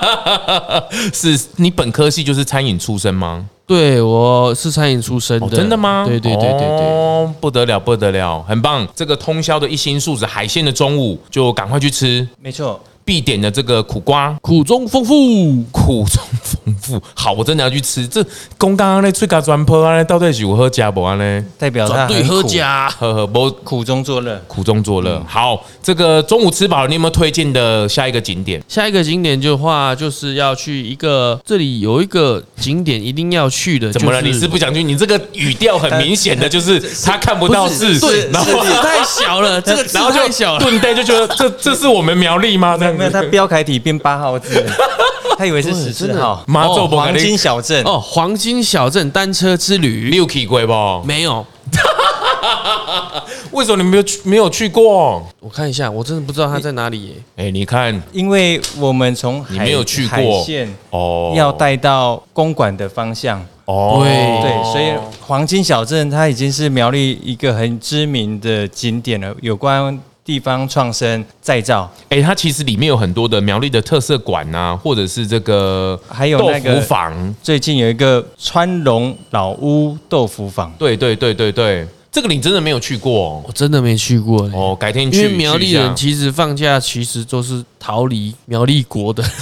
[1.12, 3.44] 是你本科系就是餐饮出身吗？
[3.70, 5.46] 对，我是餐饮出身的。
[5.46, 6.02] 哦，真的吗？
[6.04, 8.84] 对对对对对，哦，不得了不得了，很棒！
[8.96, 12.26] 这个通宵的一星素食海鲜的中午，就赶快去吃。
[12.42, 12.80] 没错。
[13.10, 17.02] 必点的这个苦瓜，苦中丰富，苦中丰富。
[17.12, 18.06] 好，我真的要去吃。
[18.06, 18.24] 这
[18.56, 21.16] 公刚刚那脆咖砖坡啊，到底是有喝加不啊？
[21.16, 25.16] 呢，代表他对喝加，呵呵不苦中作乐，苦中作乐。
[25.16, 28.62] 嗯、好，这个中午吃饱了，你有没有推荐的下一个景点？
[28.68, 33.92] 下一个景点的话，就是要去一个这里有一个景点一定要去的。
[33.92, 34.22] 怎么了？
[34.22, 34.84] 你是不想去？
[34.84, 42.78] 你这个语调很明显的就是他看不到字，对，然后字太小了，这个字太小了，顿呆就觉得这这是我们苗栗吗？
[42.78, 43.80] 这样没有，他标楷体。
[43.80, 44.62] 变八号字，
[45.38, 46.44] 他以为是十四号。
[46.46, 51.06] 妈祖黄金小镇哦，黄金小镇单车之旅，你有去过不？
[51.06, 51.44] 没有。
[53.52, 54.20] 为什么你没有去？
[54.24, 55.26] 没有去过？
[55.40, 57.14] 我看一下，我真的不知道他在哪里耶。
[57.36, 64.10] 哎，你看，因为我们从你没有去过海线哦，要带到公馆的方向哦，对
[64.42, 64.92] 对，所以
[65.26, 69.98] 黄金小镇它已经是苗栗一个很知名的景点了，有关。
[70.30, 85.18] 地方创生再造，哎、欸，它其实里面有很多的苗栗的特色馆啊，或者是这个还有那个坊，最近有一个川龙老屋豆腐坊，对对对对对，这个你真的没有去过，我真的没去过哦，改天去。
[85.18, 89.24] 因为苗栗人其实放假其实都是逃离苗栗国的。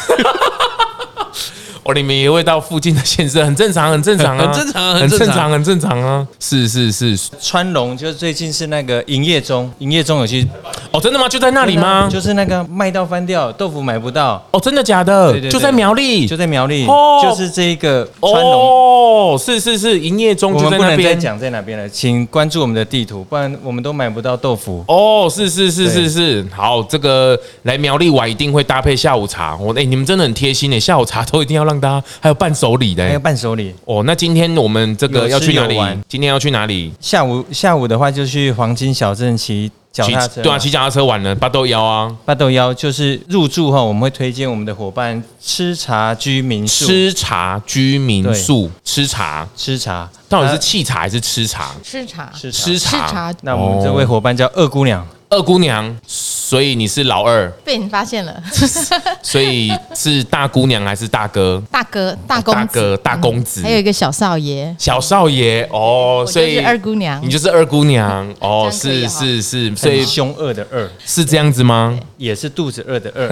[1.88, 6.28] 哦，你们也会到附近的县市，很正常，很正常啊， 很正常，很正常，很正常啊。
[6.38, 10.46] 是是是，川龙就是最近是那个营业中，营业中有去
[10.92, 11.26] 哦，真的吗？
[11.26, 12.06] 就在那里吗？
[12.12, 15.32] 就是那个卖到翻掉，豆腐买不到哦，真的假的？
[15.32, 20.80] 对对，就在苗栗，就在苗栗，哦，就是这个川龙哦，是是是，营业中就在那边。
[20.80, 24.84] 我们不能再讲在哪边了，请关注我们的地图，不然我们都买不到豆腐。
[24.88, 29.56] 哦，是是是是是，好，这个来苗栗玩一定会搭配下午茶。
[29.56, 34.02] 我哎，你们真的很贴心诶，下午茶都一定要让大家还有伴手礼的，还有伴手礼哦。
[34.04, 35.76] 那今天我们这个要去哪里？
[36.08, 36.92] 今天要去哪里？
[37.00, 41.34] 下午下午的话就去黄金小镇骑脚踏车，对啊，骑脚踏车玩了。
[41.34, 46.86] 八斗腰啊，八斗腰就是入住后，我们会推荐我们的伙伴吃茶居民宿。
[46.86, 51.74] 吃茶居民宿，吃茶吃茶，到底是沏茶还是吃茶？
[51.82, 53.34] 吃茶吃吃茶。
[53.42, 55.06] 那我们这位伙伴叫二姑娘。
[55.30, 58.42] 二姑娘，所以你是老二，被你发现了，
[59.22, 61.62] 所以是大姑娘还是大哥？
[61.70, 70.88] 大哥，大公子，大哥，大公子，还有一个小少爷，小少爷哦，所以二姑娘，你就是二姑娘哦，是是是，所以凶恶的二。
[71.04, 72.00] 是这样子吗？
[72.16, 73.28] 也是肚子饿的饿，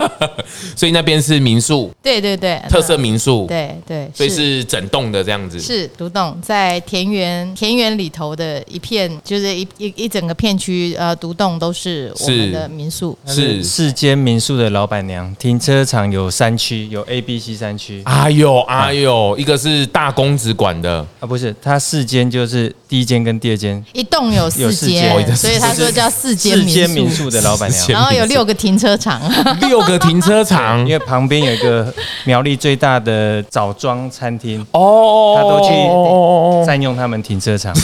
[0.74, 11.17] 所以那边是民宿，对对对，特色民宿，对对，所以是整栋的这样子，是独栋在田园田园里头的一片，就是一一一整个片区呃。
[11.18, 15.34] 独栋都是我们的民宿，是四间民宿的老板娘。
[15.36, 18.02] 停车场有三区，有 A、B、C 三区。
[18.04, 18.98] 哎呦哎。
[18.98, 21.06] 呦，一个是大公子管的。
[21.20, 27.88] 啊，不是，他四间就是第一间跟第二间，一栋有四间，所以他说叫四间四间民宿的老板娘。
[27.88, 29.20] 然后有六个停车场，
[29.60, 31.92] 六个停车场， 因为旁边有一个
[32.24, 37.74] 苗栗最大的枣庄餐厅哦，他都去占用他们停车场。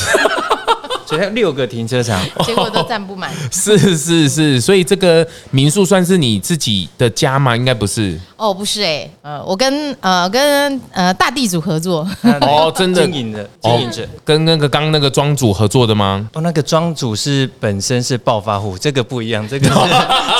[1.07, 3.31] 所以六个停车场， 结果都站不满。
[3.53, 7.57] 是是是，所以这个民宿算是你自己的家吗？
[7.57, 8.19] 应该不是。
[8.37, 12.07] 哦，不是哎、欸，呃，我跟呃跟呃大地主合作。
[12.43, 16.29] 哦，真的经营的经营者，跟那个刚那个庄主合作的吗？
[16.35, 19.75] 哦，那个庄主是本身是暴发户，这个不一样，这个是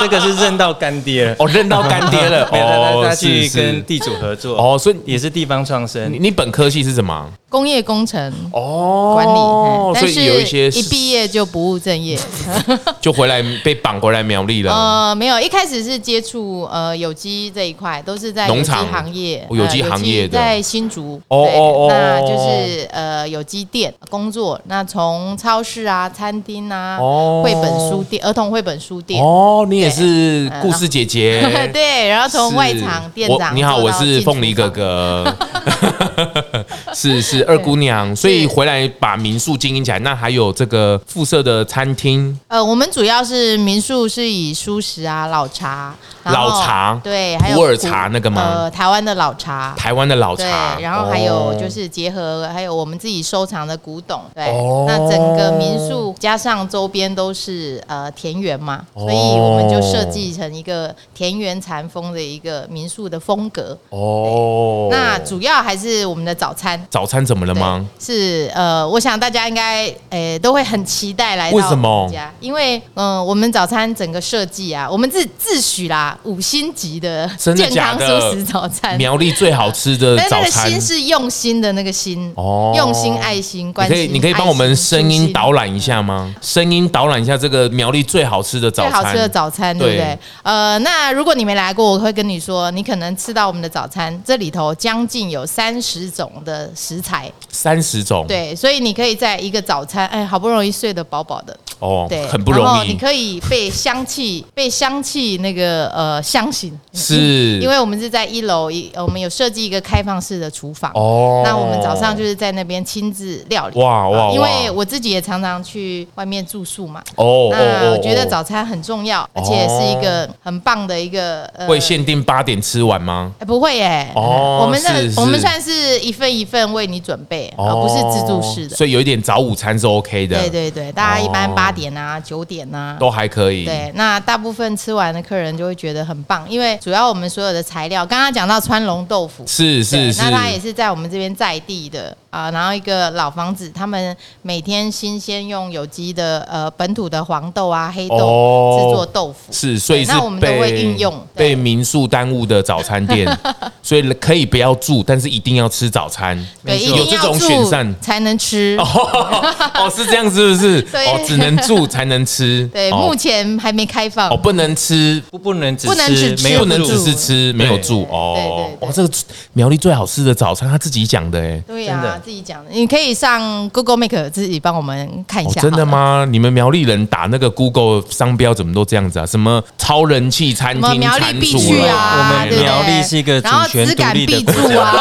[0.01, 1.35] 这个是认到干爹了。
[1.39, 2.47] 哦，认到干爹了。
[2.51, 4.57] 哦，他去跟地主合作。
[4.57, 6.11] 哦，所以也是地方创生。
[6.11, 7.31] 你你本科系是什么？
[7.47, 12.19] 工业工程哦管理，但是有一些一毕业就不务正业，
[12.99, 14.73] 就回来被绑回来苗栗了。
[14.73, 24.59] 呃，没有，一开始是接触呃有机这一块，都是在农场行业，有机行业在新竹哦哦哦，那就是呃有机店工作。
[24.65, 26.97] 那从超市啊、餐厅啊、
[27.41, 31.41] 绘本书店、儿童绘本书店哦，你也是故事姐姐。
[31.71, 35.33] 对，然后从外场店长，你好，我是凤梨哥哥，
[36.93, 37.45] 是是。
[37.45, 39.99] 二姑娘，所以回来把民宿经营起来。
[39.99, 42.37] 那还有这个附设的餐厅。
[42.47, 45.95] 呃，我们主要是民宿是以素食啊、老茶、
[46.25, 48.41] 老茶，对，还有普洱茶那个吗？
[48.41, 50.77] 呃，台湾的老茶，台湾的老茶。
[50.79, 54.21] 然后还有就是结合，还有我们自己收藏的古董。
[54.33, 54.45] 对，
[54.87, 63.77] 那整个民宿加上周边都是呃田园嘛，所以我们就设计成一个田园禅风的一个民宿的风格。
[63.89, 67.25] 哦，那主要还是我们的早餐，早餐。
[67.25, 67.83] 怎么了吗？
[67.99, 72.11] 是呃，我想大家应该诶、欸、都会很期待来到我们家，为什么？
[72.39, 80.41] 因为嗯、呃，我们早餐整个设计啊，我们自自诩啦五星级的健康素食早餐，苗栗最好吃的早餐。
[80.41, 83.97] 那个心是用心的那个心哦，用心爱心关心。
[83.97, 86.33] 你可以你可以帮我们声音导览一下吗？
[86.41, 90.17] 声音导览一下这个苗栗最好吃的早餐，最好吃的早餐，对不对？
[90.43, 97.31] 呃，那如果你没来过，我会跟你说，你可能吃到我们的早餐，这里头将近有三十种的食材。
[97.49, 102.89] 三十种，对，所以你可以在一个早餐，哎，好不容易睡得饱饱的，哦，对，很不容易。
[102.89, 123.33] 你可以被香气，被香气那个呃香醒，是，因为我们是在一楼，一我们有设计一个开放式的厨房，哦，那我们早上就是在那边亲自料理，哇哇，因为我自己也常常去外面住宿嘛，哦，那我觉得早餐很重要，而且是一个很棒的一个，呃，会限定八点吃完吗？
[123.45, 127.53] 不会耶，哦，我们那我们算是一份一份为你准备。
[127.57, 130.37] 而不是自助式的，所以有一点早午餐是 OK 的。
[130.39, 132.97] 对对对，大家一般八点啊、九点啊。
[132.99, 133.65] 都还可以。
[133.65, 153.25] 对，那大部分吃完的客人就会觉得很棒，因为主要我们所有的材料，刚刚讲到川龙豆腐，是是是，那它也是在我们这边在地的啊，然后一个老房子，他们每天新鲜用有机的呃本土的黄豆啊、黑豆制作豆腐，是，所以是那我们都会运用被民宿耽误的早餐店，
[153.81, 157.39] 所以可以不要住，但是一定要吃早餐，对，有这种。
[157.45, 160.87] 选善才能吃哦，是这样，是不是？
[161.05, 162.67] 哦，只能住才能吃。
[162.73, 164.29] 对，目前还没开放。
[164.29, 168.07] 哦，不能吃，不不能只不能只没有不能只是吃，没有住。
[168.09, 169.13] 哦，哇，这个
[169.53, 172.71] 苗栗最好吃的早餐，他自己讲的哎，对呀，自己讲的。
[172.71, 175.61] 你可以上 Google Make 自己帮我们看一下。
[175.61, 176.25] 真的吗？
[176.27, 179.25] 你们苗栗人打那个 Google 商标怎么都这样子啊？
[179.27, 182.17] 什么超人气餐厅，苗栗必去啊！
[182.17, 184.83] 我们苗栗是一个主权独立的国家。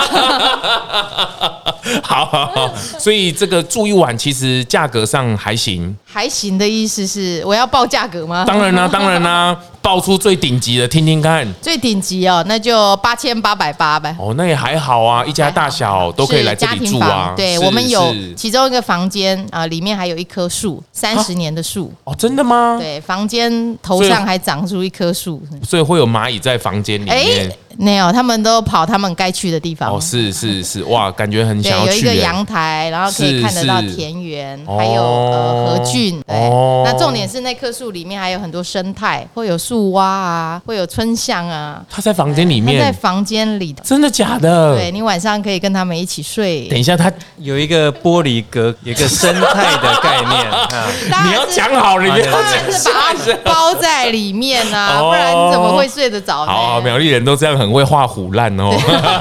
[2.03, 8.45] 好，好，好，所以这个住一晚其实价格上还行，还行的意思是我要报价格吗？
[8.47, 11.47] 当然啦、啊，当然啦、啊，报出最顶级的听听看。
[11.61, 14.17] 最顶级哦，那就八千八百八呗。
[14.19, 17.35] 哦，那也还好啊，一家大小都可以来这里住啊。
[17.37, 21.93] 对，我们有其中一个房间啊、呃，里面还有一棵树，三十年的树。
[22.05, 22.79] 哦，真的吗？
[22.81, 27.15] 对，房间头上还长出一棵树，所以会有蚂蚁在房间里面。
[27.15, 29.91] 欸没有，他们都跑他们该去的地方。
[29.91, 31.93] 哦，是是是，哇，感觉很想要去。
[31.93, 36.21] 有一个阳台，然后可以看得到田园，还有呃河郡。
[36.27, 36.37] 对，
[36.85, 41.83] 那重点是那棵树里面还有很多生态，会有树蛙啊，会有春象啊。
[41.91, 44.77] 他在房间里面，他在房间里，真的假的？
[44.77, 46.69] 对，你晚上可以跟他们一起睡。
[46.69, 50.69] 等一下，他有一个玻璃隔，有一个生态的概念啊。
[51.27, 56.45] 你要讲好，里面当然是把它包在里面啊， 不然你怎么会睡得着？
[56.45, 57.65] 好，苗栗人都这样很。
[57.65, 58.71] 很会画虎烂哦，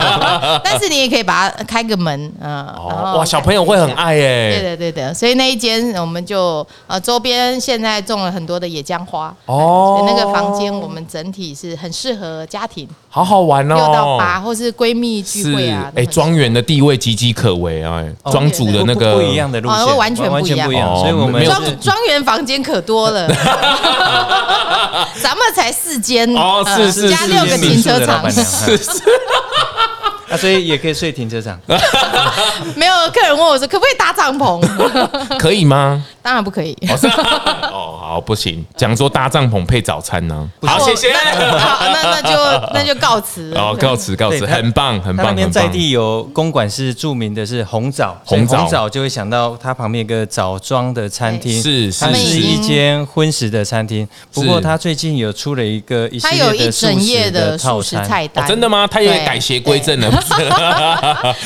[0.66, 2.68] 但是你也可以把它开个门，嗯，
[3.16, 9.34] 哇，小朋友会很爱耶，对的对的，所以那一间我们就呃周边现在种了很多的野姜花。
[9.46, 23.26] 哦，那个房间我们整体是很适合家庭，好好玩哦，六到八或是闺蜜聚会啊，哎，庄园的地位岌岌可危啊，庄主的那个不一样的路线，完全不一样，所以我们庄庄园房间可多了，
[25.22, 26.30] 咱们才四间。
[26.36, 28.30] 哦，是是加六个停车场。
[28.34, 29.02] 是是，
[30.34, 31.60] 啊，所以也可以睡停车场。
[32.76, 34.60] 没有客人问我说，可不可以搭帐篷？
[35.38, 36.04] 可以吗？
[36.22, 36.76] 当然不可以。
[37.72, 40.50] 哦，好，不行，讲说搭帐篷配早餐呢？
[40.62, 41.14] 好，谢谢。
[41.14, 43.54] 好，那那就那就告辞。
[43.56, 45.28] 哦，告辞告辞，很棒很棒。
[45.28, 54.08] 那边在地有公馆是著名的是红枣，红枣就会想到它旁边一个枣庄的餐厅，是它是一间荤食的餐厅。
[54.34, 58.88] 不过它最近有出了一个一系列的素食的套餐菜单，真的吗？
[58.90, 60.10] 它也改邪归正了，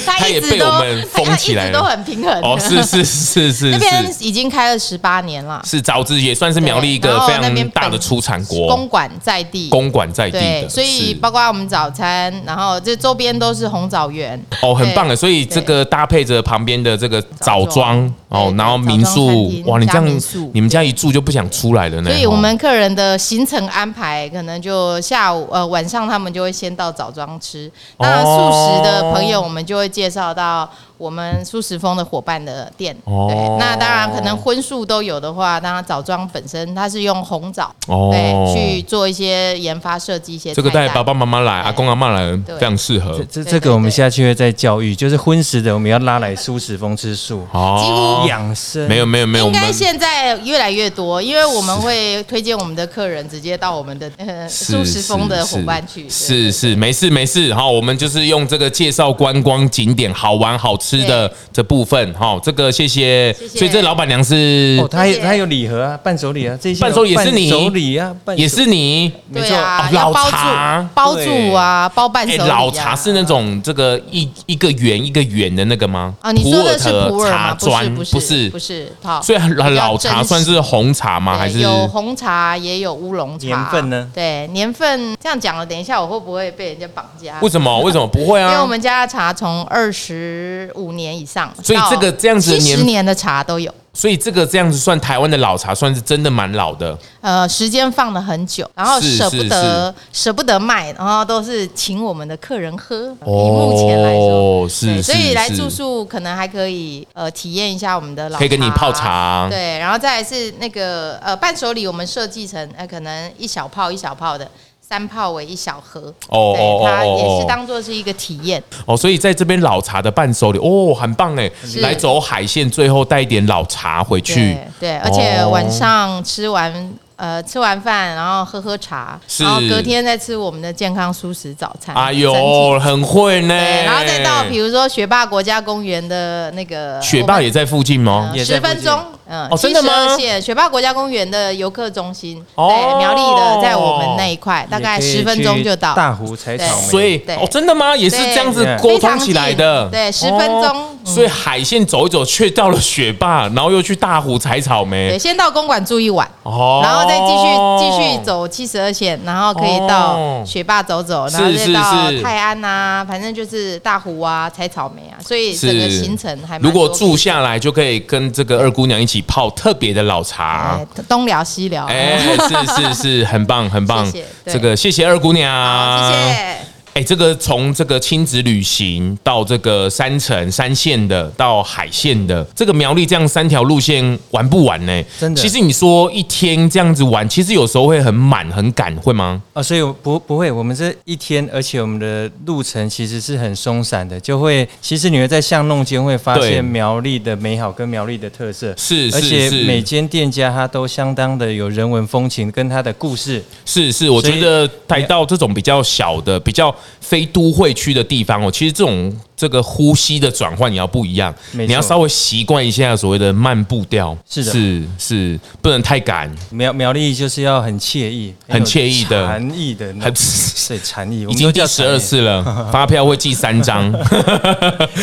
[0.05, 2.41] 它也被我们封起来了，都很平衡。
[2.41, 15.15] 哦，是是是是，那边已经开了十八年了，是枣子也算是苗栗一个非常大的出产国，公馆在地，公馆在地的，所以包括我们早餐，然后这周边都是红枣园，哦，很棒的。
[15.15, 20.21] 所以这个搭配着旁边的这个枣庄哦，然后民宿，哇，你这样
[20.53, 22.09] 你们家一住就不想出来了呢。
[22.09, 30.69] 所以我们客人的行程安排可能就下午呃晚上他们就会先到枣庄吃，当然素食的朋友我们就会介绍到。
[30.97, 40.53] 我们蔬食风的伙伴的店，哦、对，那当然可能荤素都有的话，当然枣庄本身它是用红枣，哦、对，去做一些研发设计一些。
[40.53, 43.19] 这个带爸爸妈妈来，阿公阿妈来非常适合。
[43.29, 48.87] 这这个我们下去会再教育，就是荤食的我们要拉来素食风吃素，哦，几乎养生。
[48.87, 56.09] 没有没有没有，应该现在越来越多，因为我们会推荐我们的客人直接到我们的呃蔬食风的伙伴去。
[56.09, 61.07] 是是，没事没事，好，我们就是用这个介绍观光景点，好玩好吃。
[61.07, 63.31] 的这部分，好，这个谢谢。
[63.33, 69.55] 所以这老板娘是哦，她她有礼盒啊，伴手礼啊，这些伴手也是你，伴手礼啊，也是你，没错，
[69.91, 72.49] 老茶包住啊，包伴手礼。
[72.49, 76.13] 老茶是那种这个一一个圆一个圆的那个吗？
[76.19, 77.95] 啊，你说的是普洱茶砖？
[77.95, 79.21] 不是，不是，好。
[79.21, 79.39] 所以
[79.75, 81.37] 老茶算是红茶吗？
[81.37, 83.45] 还是有红茶也有乌龙茶？
[83.45, 84.09] 年份呢？
[84.13, 87.39] 对，年份这样讲了，等一下我会不会被人家绑架？
[87.41, 87.79] 为什么？
[87.81, 88.49] 为什么不会啊？
[88.49, 90.69] 因为我们家的茶从二十。
[90.77, 93.73] 五年以上，所以这个这样子七十年的茶都有。
[93.93, 96.95] 所以这个这样子算台湾的老茶，算是真的蛮老的。
[97.19, 103.07] 呃，时间放了很久，然后舍不得舍不得卖，然后都是请我们的客人喝。
[103.25, 109.47] 以目前来说，是，所以来住宿可能还可以呃体验一下我们的老茶，可以跟你泡茶。
[109.49, 114.47] 对，然后再来是那个呃伴手礼，我们设计成呃可能一小泡一小泡的。
[114.87, 126.93] 三泡为一小盒，哦，对，它也是当做是一个体验哦，所以在这边老茶的伴手礼哦，很棒哎，来走海线，最后带一点老茶回去，对，对，而且晚上吃完。
[127.17, 131.95] 呃，吃完饭然后喝喝茶，然后隔天再吃我们的健康素食早餐。
[131.95, 133.55] 哎呦，很会呢！
[133.55, 138.31] 然后再到比如说雪霸国家公园的那个，雪霸也在附近吗？
[138.35, 140.17] 呃、十分钟，嗯，哦，真的吗？
[140.41, 145.93] 雪霸国家公园的游客中心，哦、对，苗栗的在我们那一块，大概十分钟就到。
[145.93, 147.95] 大湖采草莓，所以哦，真的吗？
[147.95, 150.63] 也是这样子沟通起来的，对，十分钟。
[150.63, 155.07] 哦所以海线走一走，却到了雪霸，然后又去大湖采草莓。
[155.07, 157.47] 对，先到公馆住一晚，哦，然后再继续
[157.79, 165.15] 继续走七十二线，然后可以到雪霸走走，然后再到泰安啊，反正就是大湖啊，采草莓啊。
[165.23, 171.85] 所以整个行程还如果住下来，就可以跟这个二姑娘一起泡特别的老茶，东聊西聊。
[171.85, 174.05] 哎，是是是，很棒很棒。
[174.05, 176.76] 谢谢，这个谢谢二姑娘，谢谢。
[176.97, 185.03] 哎，这个从这个亲子旅行到这个山城山线的，到海线的，这个苗栗这样三条路线玩不完呢？
[185.19, 185.39] 真的。
[185.39, 189.39] 其实你说一天这样子玩，其实有时候会很满很赶，会吗？
[189.53, 206.73] 啊，所以不不会，我们这一天，而且我们的路程其实是很松散的，就会其实你会在巷弄间会发现苗栗的美好跟苗栗的特色，是，而且每间店家它都相当的有人文风情，跟它的故事，是是，我觉得带到这种比较小的比较。
[206.99, 209.15] 非都会区的地方哦，其实这种。
[209.37, 216.29] 这个呼吸的转换你要不一样，你要稍微习惯一下所谓的慢步调，是的，是是不能太赶。
[216.49, 220.11] 苗苗栗就是要很惬意，很惬意的，禅意的，很
[220.67, 221.21] 对禅意。
[221.29, 223.91] 已经第十二次了， 发票会寄三张。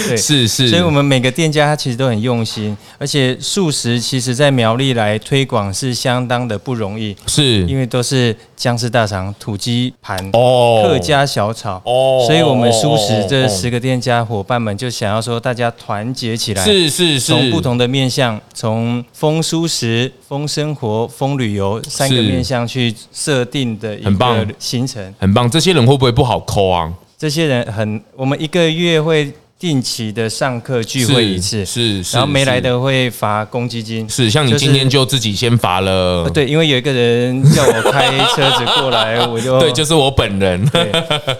[0.08, 0.68] 对， 是是。
[0.68, 14.23] 所以我们每个店家他其实都很用心，而且素食其实在苗栗来推广是相当的不容易，是因为都是姜丝大肠、土鸡盘、哦，客家小炒，哦，所以我们素食这十个店家。
[14.24, 25.50] 伙伴们就想要说，大家团结起来，是是是，从不同的面向，从风舒适、风生活、风旅游三个面向去设定的一个行程，很棒。
[25.50, 26.92] 这些人会不会不好抠啊？
[27.18, 29.32] 这些人很，我们一个月会。
[29.64, 34.06] 定期的上课聚会一次，是，是，然后没来的会罚公积金。
[34.10, 36.28] 是，像你今天就自己先罚了。
[36.28, 40.62] 对，因为有一个人叫我开车子过来， 我就对，就是我本人。
[40.66, 40.92] 对，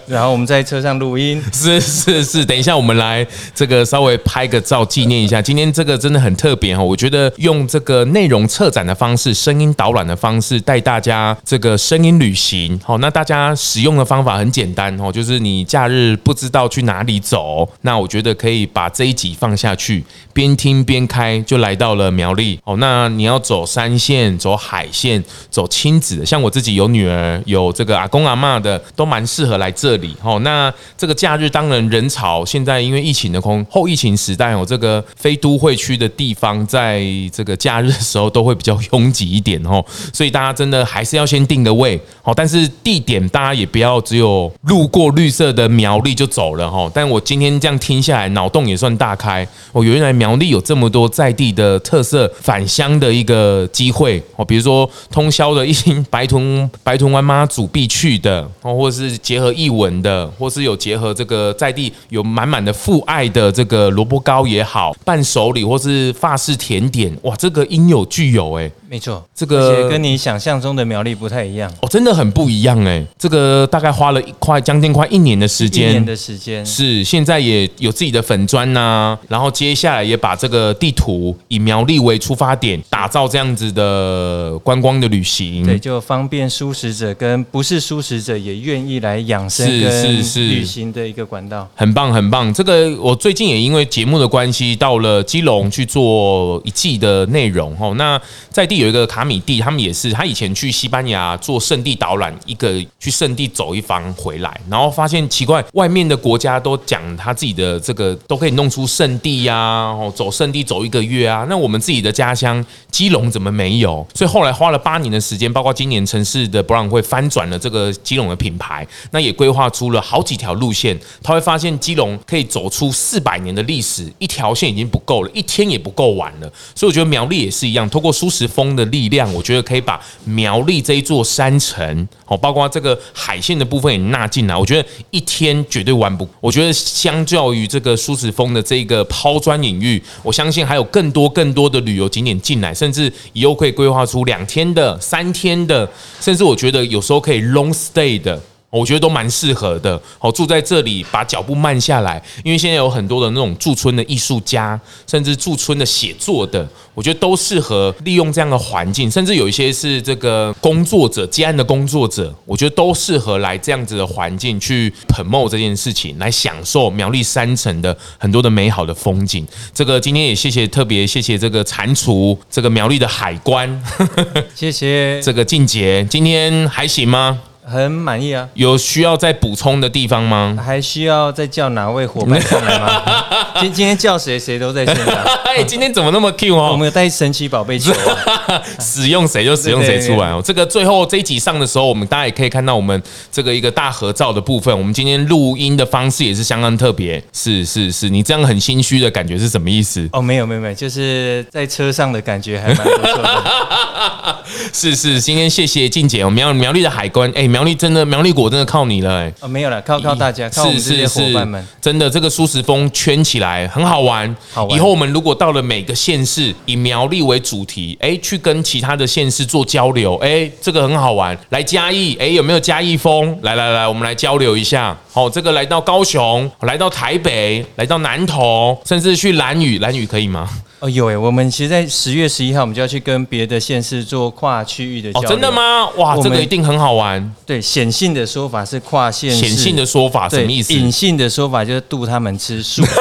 [0.07, 1.39] 然后我们在车上录音。
[1.53, 3.23] 是是是，等一下我们来
[3.53, 5.39] 这个稍微拍个照纪念一下。
[5.39, 12.79] 今天这个真的很特别哈，我觉得用这个内容策展的方式，声音导览的方式带大家这个声音旅行。
[12.83, 20.01] 好，那大家使用的方法很简单哦，就是你假日不知道去哪里走，那我觉得可以把这一集放下去，
[20.31, 22.57] 边听边开，就来到了苗栗。
[22.63, 30.15] 哦，那你要走山线、走海线、走亲子的，像我自己有女儿、有这个阿公阿嬷的，都蛮适合来这里。
[30.23, 37.03] 哦，那这个假日当然人潮，现在因为疫情的空后疫情时代哦，这个非都会区的地方，在
[37.33, 41.99] 这个假日的时候都会比较拥挤一点哦，所以大家真的还是要先定个位。
[42.21, 46.89] 好，但是地点大家也不要只有路过绿色的苗栗就走了哈。
[46.93, 49.47] 但我今天这样听下来，脑洞也算大开。
[49.71, 55.73] 哦，原来苗栗有这么多在地的特色返乡的一个机会哦，比如说通宵的一
[56.09, 68.71] 白豚白豚湾妈祖必去的哦，或者是结合艺文的，或是有结合这个在地有满满的父爱的这个萝卜糕也好，伴手礼或是法式甜点，哇，这个应有俱有哎。
[68.95, 71.69] 没错，这个跟你想象中的苗栗不太一样。
[71.81, 73.05] 哦，真的很不一样哎。
[73.19, 76.65] 这个大概花了一快将近快一年的时间，一年的时间。
[76.65, 90.19] 是现在也有自己的粉砖呐，然后接下来也把这个地图以苗栗为出发点，打造这样子的观光的旅行，对，就方便素食者跟不是素食者也愿意来养生跟
[90.49, 92.53] 旅行的一个管道，很棒很棒。
[92.53, 97.75] 这个我最近也因为节目的关系到了基隆去做一季的内容。
[97.77, 98.17] 哦，那
[98.49, 98.84] 在地。
[98.85, 114.05] 有一个卡米蒂，他们也是，他以前去西班牙做圣地导览，一个去圣地走一方回来，然后发现奇怪，外面的国家都讲他自己的这个都可以弄出圣地呀，哦，走圣地走一个月啊，那我们自己的家乡基隆怎么没有？
[114.13, 134.55] 所以后来花了八年的时间，包括今年城市的博览会翻转了这个基隆的品牌，那也规划出了好几条路线，他会发现基隆可以走出四百年的历史，一条线已经不够了，一天也不够玩了，所以我觉得苗栗也是一样，透过舒适风的力量，我觉得可以把苗栗这一座山城，好，包括这个海线的部分也纳进来。
[134.55, 136.25] 我觉得一天绝对玩不。
[136.39, 145.89] 我觉得相较于这个蔬食风的这个抛砖引玉，我相信还有更多更多的旅游景点进来，甚至以后可以规划出两天的、三天的，
[146.21, 148.41] 甚至我觉得有时候可以 long stay 的。
[148.79, 169.47] 我觉得都蛮适合的，好，住在这里，把脚步慢下来，因为现在有很多的那种驻村的艺术家，甚至驻村的写作的，我觉得都适合利用这样的环境，甚至有一些是这个工作者接案的工作者，我觉得都适合来这样子的环境去 promote 这件事情，来享受苗栗山城的很多的美好的风景。
[169.73, 173.83] 这个今天也谢谢特别谢谢这个蟾蜍，这个苗栗的海关，
[174.53, 177.39] 谢谢这个静杰，今天还行吗？
[177.67, 178.47] 很满意啊！
[178.53, 180.55] 有需要再补充的地方吗？
[180.63, 183.01] 还需要再叫哪位伙伴上来吗？
[183.59, 185.15] 今今天叫谁，谁都在现场。
[185.45, 186.69] 哎，今天怎么那么 Q 哦？
[186.71, 187.91] 我们有带神奇宝贝球，
[188.79, 190.39] 使用谁就使用谁出来哦。
[190.45, 193.01] 这个最后这一集上的时候，我们大家也可以看到我们
[193.31, 194.77] 这个一个大合照的部分。
[194.77, 197.23] 我们今天录音的方式也是相当特别。
[197.33, 200.07] 是是是，你这样很心虚的感觉是什么意思？
[200.11, 204.35] 哦，没有没有没有，就是在车上的感觉还蛮不错的。
[204.71, 207.54] 是是，今天谢谢静姐，苗苗栗的海关，哎。
[207.55, 209.33] 苗栗真的，苗栗果真的靠你了哎！
[209.39, 211.65] 哦，没有了，靠靠大家，靠我们这些伙伴们。
[211.79, 214.35] 真的，这个蔬食风圈起来很好玩。
[214.51, 214.75] 好玩。
[214.75, 221.37] 以后我们如果到了每个县市，以苗栗为主题，哎，去跟其他的县市做交流，哎，这个很好玩。
[221.51, 223.39] 来嘉义，哎，有没有嘉义风？
[223.43, 224.93] 来来来，我们来交流一下。
[225.13, 230.49] 好，这个来到高雄，来到台北，来到南投，甚至去兰屿，兰屿可以吗？
[230.79, 235.29] 哦，有诶，我们其实，在十月十一号，我们就要去跟别的县市做跨区域的交流。
[235.29, 235.89] 哦，真的吗？
[235.97, 237.33] 哇，这个一定很好玩。
[237.45, 240.73] 对，显性的说法是跨县市，显性的说法什么意思？
[240.73, 242.83] 隐性的说法就是度他们吃素。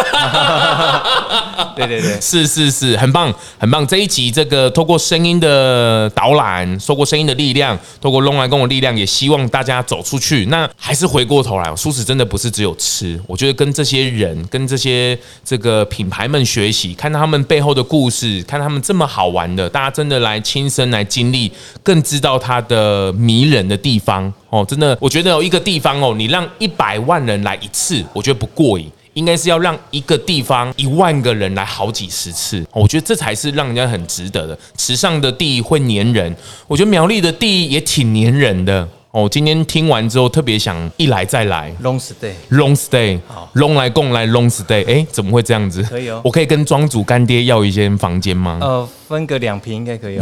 [1.76, 3.84] 对对对，是是是，很棒很棒。
[3.84, 10.46] 这一集这个透过声音的导览，透过声音的力量，透过龙来共的力量，也希望大家走出去。
[10.46, 13.20] 那还是回过头来，素食真的不是只有吃。
[13.26, 21.50] 我觉得跟这些人，跟这些这个品牌们学习，看到他们背后的故事，看他们这么好玩的，大家真的来亲身来经历，
[21.82, 24.64] 更知道它的迷人的地方哦。
[24.68, 28.88] 真的，我觉得有一个地方哦，你让一百万人来一次，我觉得不过瘾。
[29.14, 34.58] 应该是要让一个地方一万个人来好几十次，我觉得这才是让人家很值得的。
[34.76, 36.34] 池上的地会黏人，
[36.66, 38.88] 我觉得苗栗的地也挺黏人的。
[39.14, 45.80] 哦，今天听完之后特别想一来再来，long stay long stay，好，long 来共来 long stay，哎，怎么会这样子？
[45.84, 48.58] 可以哦，我可以跟庄主干爹要一间房间吗？
[48.60, 50.18] 呃，分个两瓶应该可以，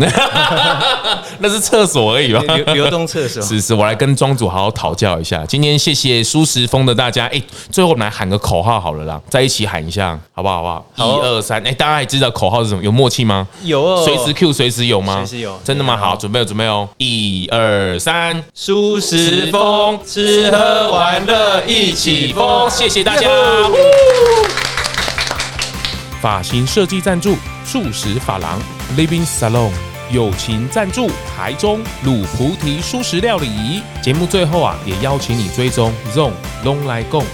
[1.40, 3.42] 那是厕所而已吧，流流动厕所。
[3.42, 5.44] 是是，我来跟庄主好好讨教一下。
[5.46, 10.62] 今天谢谢舒时风的大家，哎，最后我们来喊个口号好了啦，再一起喊一下，好不好？
[10.62, 11.18] 好不好？
[11.18, 12.82] 一二三，哎，大家还知道口号是什么？
[12.82, 13.48] 有默契吗？
[13.62, 15.24] 有，随时 Q，随时有吗？
[15.24, 15.96] 随时有，真的吗？
[15.96, 23.26] 好，准备准备哦，一二三，舒时风，吃喝玩乐一起疯，谢谢大家。
[26.20, 27.34] 发型设计赞助，
[27.64, 28.60] 素食发廊
[28.96, 29.70] Living Salon，
[30.10, 33.82] 友情赞助，台中卤菩提蔬食料理。
[34.02, 36.32] 节目最后啊，也邀请你追踪 ZONG
[36.64, 37.24] 咙来共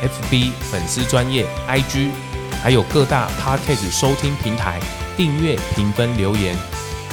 [0.00, 2.10] FB 粉丝专业 IG，
[2.62, 4.80] 还有各大 Podcast 收听平台
[5.16, 6.56] 订阅、评分、留言。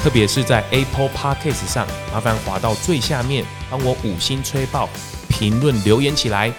[0.04, 4.88] 特别是在 Apple Podcast 上，麻烦滑到最下面，帮我五星吹爆，
[5.30, 6.54] 评论留言起来，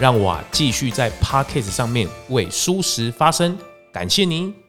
[0.00, 3.58] 让我啊继续在 Podcast 上面为蔬食发声。
[3.92, 4.65] 感谢您。